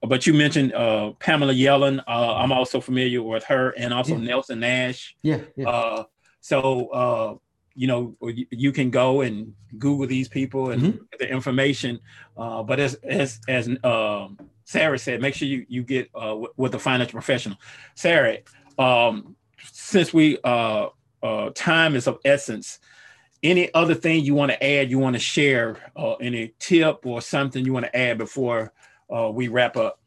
but 0.02 0.26
you 0.26 0.34
mentioned 0.34 0.72
uh, 0.74 1.12
Pamela 1.20 1.52
Yellen. 1.52 2.02
Uh, 2.08 2.34
I'm 2.34 2.52
also 2.52 2.80
familiar 2.80 3.22
with 3.22 3.44
her, 3.44 3.70
and 3.70 3.94
also 3.94 4.16
yeah. 4.16 4.26
Nelson 4.26 4.60
Nash. 4.60 5.16
Yeah. 5.22 5.40
yeah. 5.56 5.68
Uh, 5.68 6.04
so 6.40 6.88
uh, 6.88 7.34
you 7.74 7.86
know, 7.86 8.16
you, 8.50 8.72
can 8.72 8.90
go 8.90 9.22
and 9.22 9.54
Google 9.78 10.06
these 10.06 10.28
people 10.28 10.70
and 10.70 10.82
mm-hmm. 10.82 10.98
the 11.18 11.30
information. 11.30 12.00
Uh, 12.36 12.62
but 12.62 12.80
as 12.80 12.94
as 13.04 13.40
as 13.48 13.68
um, 13.84 14.38
Sarry 14.64 14.98
said, 14.98 15.20
make 15.20 15.34
sure 15.34 15.48
you 15.48 15.66
you 15.68 15.82
get 15.82 16.10
uh, 16.14 16.28
w- 16.28 16.52
with 16.56 16.74
a 16.74 16.78
financial 16.78 17.12
professional. 17.12 17.58
Sarry, 17.94 18.44
um, 18.78 19.36
since 19.64 20.12
we 20.12 20.38
time 20.42 21.96
is 21.96 22.06
of 22.06 22.18
essence. 22.24 22.78
Any 23.42 23.74
other 23.74 23.96
thing 23.96 24.24
you 24.24 24.34
want 24.34 24.52
to 24.52 24.64
add? 24.64 24.88
You 24.88 25.00
want 25.00 25.14
to 25.14 25.20
share? 25.20 25.92
any 26.20 26.54
tip 26.58 27.04
or 27.04 27.20
something 27.20 27.64
you 27.64 27.72
want 27.72 27.86
to 27.86 27.96
add 27.96 28.18
before 28.18 28.72
uh, 29.12 29.30
we 29.30 29.48
wrap 29.48 29.76
up. 29.76 29.98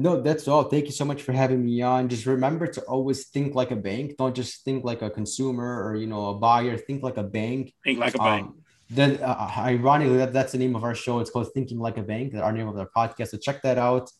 No, 0.00 0.20
that's 0.20 0.46
all. 0.46 0.62
Thank 0.62 0.86
you 0.86 0.92
so 0.92 1.04
much 1.04 1.22
for 1.22 1.32
having 1.32 1.64
me 1.64 1.82
on. 1.82 2.08
Just 2.08 2.24
remember 2.24 2.68
to 2.68 2.80
always 2.82 3.26
think 3.28 3.56
like 3.56 3.72
a 3.72 3.76
bank. 3.76 4.16
Don't 4.16 4.34
just 4.34 4.64
think 4.64 4.84
like 4.84 5.02
a 5.02 5.10
consumer 5.10 5.84
or 5.84 5.96
you 5.96 6.06
know 6.06 6.28
a 6.28 6.34
buyer. 6.34 6.76
Think 6.78 7.02
like 7.02 7.16
a 7.16 7.24
bank. 7.24 7.74
Think 7.84 7.98
like 7.98 8.14
a 8.14 8.18
bank. 8.18 8.46
Um, 8.46 8.62
then, 8.90 9.18
uh, 9.22 9.52
ironically, 9.58 10.16
that, 10.18 10.32
that's 10.32 10.52
the 10.52 10.58
name 10.58 10.76
of 10.76 10.84
our 10.84 10.94
show. 10.94 11.18
It's 11.18 11.30
called 11.30 11.52
Thinking 11.52 11.78
Like 11.78 11.98
a 11.98 12.02
Bank. 12.02 12.34
Our 12.34 12.52
name 12.52 12.68
of 12.68 12.78
our 12.78 12.88
podcast. 12.96 13.28
So 13.28 13.38
check 13.38 13.60
that 13.62 13.76
out. 13.76 14.10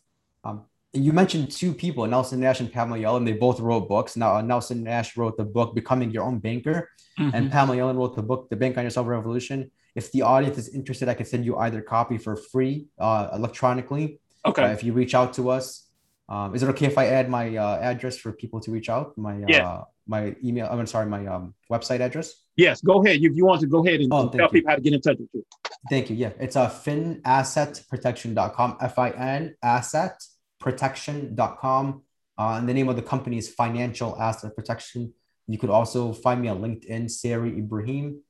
Um, 0.45 0.67
you 0.93 1.13
mentioned 1.13 1.51
two 1.51 1.73
people, 1.73 2.07
Nelson 2.07 2.41
Nash 2.41 2.61
and 2.61 2.73
Pamela 2.73 2.99
Yellen. 2.99 3.25
They 3.25 3.33
both 3.33 3.61
wrote 3.61 3.89
books. 3.89 4.17
Now, 4.17 4.35
uh, 4.35 4.43
Nelson 4.43 4.83
Nash 4.83 5.17
wrote 5.17 5.37
the 5.37 5.45
book 5.45 5.75
Becoming 5.75 6.11
Your 6.11 6.25
Own 6.25 6.39
Banker, 6.39 6.91
mm-hmm. 7.19 7.35
and 7.35 7.53
Pamela 7.53 7.77
Yellen 7.77 7.97
wrote 7.97 8.17
the 8.17 8.23
book 8.23 8.49
The 8.51 8.57
Bank 8.57 8.77
on 8.77 8.85
Yourself 8.85 9.07
Revolution. 9.07 9.71
If 9.95 10.13
the 10.13 10.23
audience 10.23 10.59
is 10.59 10.69
interested, 10.71 11.09
I 11.09 11.15
can 11.15 11.27
send 11.27 11.45
you 11.45 11.57
either 11.59 11.83
copy 11.83 12.19
for 12.19 12.37
free 12.37 12.87
uh, 12.99 13.29
electronically 13.33 14.21
Okay. 14.45 14.63
Uh, 14.63 14.69
if 14.69 14.85
you 14.85 14.93
reach 14.93 15.15
out 15.15 15.33
to 15.35 15.51
us, 15.51 15.87
um, 16.29 16.55
is 16.55 16.63
it 16.63 16.69
okay 16.71 16.87
if 16.87 16.99
I 16.99 17.07
add 17.07 17.31
my 17.31 17.57
uh, 17.57 17.79
address 17.81 18.19
for 18.19 18.33
people 18.33 18.61
to 18.61 18.71
reach 18.71 18.91
out? 18.91 19.17
My 19.17 19.43
uh, 19.43 19.85
my 20.07 20.37
email. 20.45 20.69
I'm 20.71 20.87
sorry, 20.87 21.07
my 21.07 21.27
um, 21.27 21.55
website 21.71 22.01
address. 22.01 22.35
Yes, 22.57 22.81
go 22.81 23.05
ahead. 23.05 23.23
If 23.23 23.37
you 23.37 23.47
want 23.47 23.61
to 23.63 23.67
go 23.67 23.87
ahead 23.87 24.01
and 24.01 24.13
oh, 24.13 24.29
tell 24.29 24.43
you. 24.43 24.49
people 24.49 24.71
how 24.71 24.77
to 24.77 24.83
get 24.83 24.93
in 24.93 25.01
touch 25.01 25.19
with 25.19 25.29
you. 25.33 25.45
Thank 25.89 26.11
you. 26.11 26.17
Yeah, 26.17 26.33
it's 26.39 26.57
a 26.57 26.63
uh, 26.63 26.71
finassetprotection.com. 26.71 28.79
F 28.81 28.99
I 28.99 29.11
N 29.11 29.55
asset 29.63 30.21
protection.com. 30.59 32.03
Uh, 32.37 32.57
and 32.59 32.69
the 32.69 32.75
name 32.75 32.89
of 32.89 32.97
the 32.97 33.03
company 33.03 33.39
is 33.39 33.49
Financial 33.49 34.21
Asset 34.21 34.55
Protection. 34.55 35.13
You 35.47 35.59
could 35.59 35.71
also 35.71 36.13
find 36.13 36.43
me 36.43 36.49
on 36.49 36.61
LinkedIn, 36.61 37.11
Sarry 37.11 37.59
Ibrahim. 37.59 38.21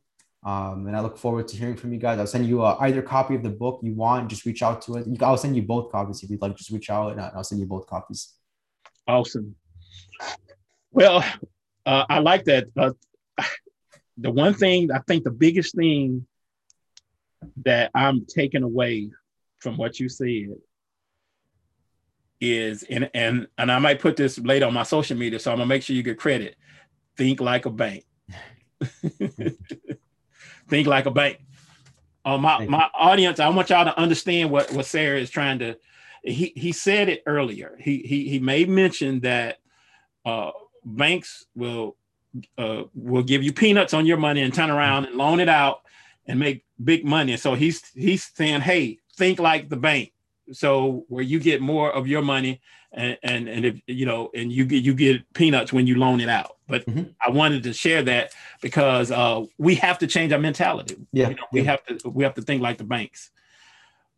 Um, 0.49 0.87
and 0.87 0.97
I 0.97 1.01
look 1.01 1.19
forward 1.19 1.47
to 1.49 1.59
hearing 1.59 1.77
from 1.77 1.93
you 1.93 1.99
guys. 1.99 2.19
I'll 2.19 2.27
send 2.27 2.47
you 2.47 2.63
uh, 2.63 2.79
either 2.81 3.03
copy 3.03 3.35
of 3.35 3.43
the 3.43 3.51
book 3.51 3.81
you 3.83 3.93
want. 3.93 4.31
Just 4.31 4.47
reach 4.47 4.63
out 4.63 4.81
to 4.83 4.97
us. 4.97 5.07
I'll 5.21 5.37
send 5.37 5.55
you 5.55 5.61
both 5.61 5.93
copies 5.93 6.23
if 6.23 6.31
you'd 6.31 6.41
like. 6.41 6.57
Just 6.57 6.71
reach 6.71 6.89
out 6.89 7.13
and 7.13 7.21
I'll 7.21 7.45
send 7.45 7.61
you 7.61 7.67
both 7.67 7.87
copies. 7.87 8.33
Awesome. 9.07 9.55
Well, 10.91 11.23
uh, 11.85 12.07
I 12.09 12.21
like 12.21 12.45
that. 12.45 12.69
Uh, 12.75 12.93
the 14.17 14.31
one 14.31 14.55
thing 14.55 14.91
I 14.91 15.01
think 15.07 15.25
the 15.25 15.31
biggest 15.31 15.75
thing 15.75 16.27
that 17.67 17.91
I'm 17.95 18.25
taking 18.25 18.63
away 18.63 19.11
from 19.59 19.77
what 19.77 20.01
you 20.01 20.09
said 20.09 20.55
is 22.41 22.85
and 22.85 23.11
and 23.13 23.49
and 23.59 23.71
I 23.71 23.79
might 23.81 24.01
put 24.01 24.17
this 24.17 24.39
later 24.39 24.65
on 24.65 24.73
my 24.73 24.85
social 24.85 25.19
media, 25.19 25.41
so 25.41 25.53
I'm 25.53 25.59
gonna 25.59 25.67
make 25.67 25.83
sure 25.83 25.95
you 25.95 26.03
get 26.03 26.19
credit. 26.19 26.57
Think 27.19 27.43
like 27.43 27.67
a 27.67 27.71
bank. 27.71 28.05
Think 30.69 30.87
like 30.87 31.07
a 31.07 31.11
bank. 31.11 31.41
Uh, 32.25 32.37
my 32.37 32.67
my 32.67 32.89
audience, 32.95 33.41
I 33.41 33.49
want 33.49 33.71
y'all 33.71 33.85
to 33.85 33.99
understand 33.99 34.51
what 34.51 34.71
what 34.73 34.87
Sarry 34.87 35.23
is 35.23 35.31
trying 35.31 35.59
to. 35.61 35.77
He 36.23 36.53
he 36.57 36.73
said 36.73 37.09
it 37.09 37.23
earlier. 37.27 37.77
He 37.81 37.99
he 37.99 38.29
he 38.29 38.39
made 38.39 38.69
mention 38.69 39.21
that 39.21 39.59
uh, 40.27 40.51
banks 40.85 41.47
will 41.55 41.97
uh, 42.59 42.85
will 42.95 43.23
give 43.23 43.43
you 43.43 43.53
peanuts 43.53 43.95
on 43.95 44.05
your 44.05 44.19
money 44.19 44.43
and 44.43 44.53
turn 44.53 44.71
around 44.71 45.07
and 45.07 45.17
loan 45.17 45.41
it 45.41 45.49
out 45.49 45.83
and 46.27 46.39
make 46.39 46.65
big 46.83 47.05
money. 47.05 47.37
So 47.37 47.55
he's 47.55 47.83
he's 47.95 48.31
saying, 48.35 48.61
hey, 48.61 48.99
think 49.17 49.39
like 49.39 49.69
the 49.69 49.77
bank. 49.77 50.13
So 50.53 51.05
where 51.09 51.25
you 51.25 51.39
get 51.41 51.61
more 51.61 51.91
of 51.91 52.07
your 52.07 52.23
money 52.23 52.61
and 52.93 53.19
and, 53.23 53.49
and 53.49 53.65
if 53.65 53.81
you 53.87 54.07
know 54.07 54.31
and 54.35 54.53
you 54.53 54.65
get 54.65 54.83
you 54.83 54.95
get 54.95 55.33
peanuts 55.35 55.73
when 55.73 55.87
you 55.87 55.97
loan 55.97 56.21
it 56.21 56.29
out. 56.29 56.57
But 56.67 56.87
mm-hmm. 56.87 57.11
I 57.25 57.31
wanted 57.31 57.63
to 57.65 57.73
share 57.73 58.03
that 58.03 58.35
because 58.61 59.11
uh, 59.11 59.45
we 59.57 59.75
have 59.77 59.99
to 59.99 60.07
change 60.07 60.33
our 60.33 60.39
mentality. 60.39 60.97
Yeah, 61.13 61.31
you 61.31 61.35
know, 61.37 61.43
we 61.53 61.65
have 61.65 61.85
to 61.87 62.09
we 62.09 62.25
have 62.25 62.35
to 62.35 62.43
think 62.43 62.63
like 62.63 62.79
the 62.79 62.85
banks. 62.85 63.31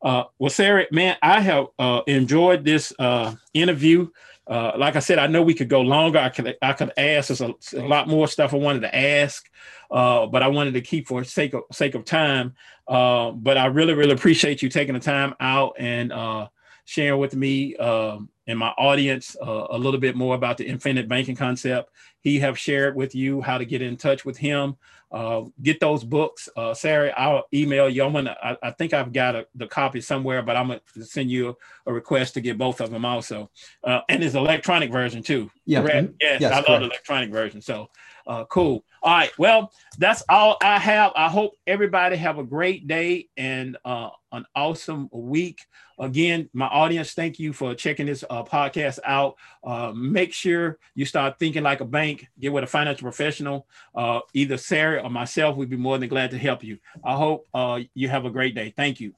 Uh, 0.02 0.24
well, 0.38 0.50
Sarry, 0.50 0.86
man, 0.90 1.16
I 1.22 1.40
have 1.40 1.66
uh, 1.78 2.00
enjoyed 2.06 2.64
this 2.64 2.92
uh, 2.98 3.34
interview. 3.52 4.08
Uh, 4.46 4.72
like 4.76 4.96
I 4.96 5.00
said, 5.00 5.18
I 5.18 5.26
know 5.26 5.42
we 5.42 5.54
could 5.54 5.68
go 5.68 5.80
longer. 5.80 6.18
I 6.18 6.28
could 6.28 6.56
I 6.62 6.72
could 6.72 6.92
ask. 6.96 7.28
There's 7.28 7.40
a, 7.40 7.54
a 7.76 7.86
lot 7.86 8.08
more 8.08 8.26
stuff 8.26 8.52
I 8.54 8.56
wanted 8.56 8.80
to 8.80 8.96
ask, 8.96 9.48
uh, 9.90 10.26
but 10.26 10.42
I 10.42 10.48
wanted 10.48 10.74
to 10.74 10.80
keep 10.80 11.06
for 11.06 11.22
sake 11.22 11.54
of 11.54 11.62
sake 11.70 11.94
of 11.94 12.04
time. 12.04 12.54
Uh, 12.88 13.30
but 13.30 13.56
I 13.56 13.66
really 13.66 13.94
really 13.94 14.12
appreciate 14.12 14.62
you 14.62 14.68
taking 14.68 14.94
the 14.94 15.00
time 15.00 15.34
out 15.38 15.74
and 15.78 16.12
uh, 16.12 16.48
sharing 16.84 17.20
with 17.20 17.36
me 17.36 17.76
um, 17.76 18.28
and 18.50 18.58
my 18.58 18.70
audience 18.70 19.36
uh, 19.40 19.66
a 19.70 19.78
little 19.78 20.00
bit 20.00 20.16
more 20.16 20.34
about 20.34 20.58
the 20.58 20.66
infinite 20.66 21.08
banking 21.08 21.36
concept. 21.36 21.90
He 22.20 22.40
have 22.40 22.58
shared 22.58 22.96
with 22.96 23.14
you 23.14 23.40
how 23.40 23.58
to 23.58 23.64
get 23.64 23.80
in 23.80 23.96
touch 23.96 24.24
with 24.24 24.36
him. 24.36 24.76
Uh, 25.12 25.42
get 25.62 25.80
those 25.80 26.04
books, 26.04 26.48
uh, 26.56 26.74
Sarry. 26.74 27.12
I'll 27.12 27.44
email 27.54 27.88
you. 27.88 28.04
I, 28.04 28.56
I 28.62 28.70
think 28.72 28.92
I've 28.92 29.12
got 29.12 29.34
a, 29.34 29.46
the 29.54 29.66
copy 29.66 30.00
somewhere, 30.00 30.42
but 30.42 30.56
I'm 30.56 30.68
gonna 30.68 30.80
send 31.00 31.30
you 31.30 31.56
a, 31.86 31.92
request 31.92 32.34
to 32.34 32.40
get 32.40 32.58
both 32.58 32.80
of 32.80 32.90
them 32.90 33.04
also. 33.04 33.50
Uh, 33.82 34.00
and 34.08 34.22
it's 34.22 34.34
electronic 34.34 34.92
version 34.92 35.22
too. 35.22 35.50
Yeah. 35.64 35.82
Correct? 35.82 36.12
Yes, 36.20 36.40
yes, 36.40 36.52
I 36.52 36.70
love 36.70 36.80
the 36.80 36.86
electronic 36.86 37.30
version. 37.30 37.60
So 37.60 37.88
uh, 38.26 38.44
cool. 38.46 38.84
All 39.02 39.16
right. 39.16 39.30
Well, 39.38 39.72
that's 39.98 40.22
all 40.28 40.56
I 40.62 40.78
have. 40.78 41.12
I 41.16 41.28
hope 41.28 41.52
everybody 41.66 42.16
have 42.16 42.38
a 42.38 42.44
great 42.44 42.86
day 42.86 43.28
and 43.36 43.76
uh, 43.84 44.10
an 44.32 44.44
awesome 44.54 45.08
week. 45.12 45.60
Again, 45.98 46.48
my 46.52 46.66
audience, 46.66 47.12
thank 47.12 47.38
you 47.38 47.52
for 47.52 47.74
checking 47.74 48.06
this 48.06 48.24
uh, 48.28 48.42
podcast 48.44 48.98
out. 49.04 49.36
Uh, 49.64 49.92
make 49.94 50.32
sure 50.32 50.78
you 50.94 51.04
start 51.04 51.38
thinking 51.38 51.62
like 51.62 51.80
a 51.80 51.84
bank. 51.84 52.26
Get 52.38 52.52
with 52.52 52.64
a 52.64 52.66
financial 52.66 53.04
professional, 53.04 53.66
uh, 53.94 54.20
either 54.34 54.56
Sarry 54.56 55.00
or 55.00 55.10
myself. 55.10 55.56
We'd 55.56 55.70
be 55.70 55.76
more 55.76 55.98
than 55.98 56.08
glad 56.08 56.30
to 56.32 56.38
help 56.38 56.62
you. 56.64 56.78
I 57.04 57.16
hope 57.16 57.46
uh, 57.52 57.80
you 57.94 58.08
have 58.08 58.24
a 58.24 58.30
great 58.30 58.54
day. 58.54 58.72
Thank 58.76 59.00
you. 59.00 59.14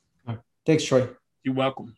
Thanks, 0.65 0.85
Troy. 0.85 1.09
You're 1.43 1.55
welcome. 1.55 1.97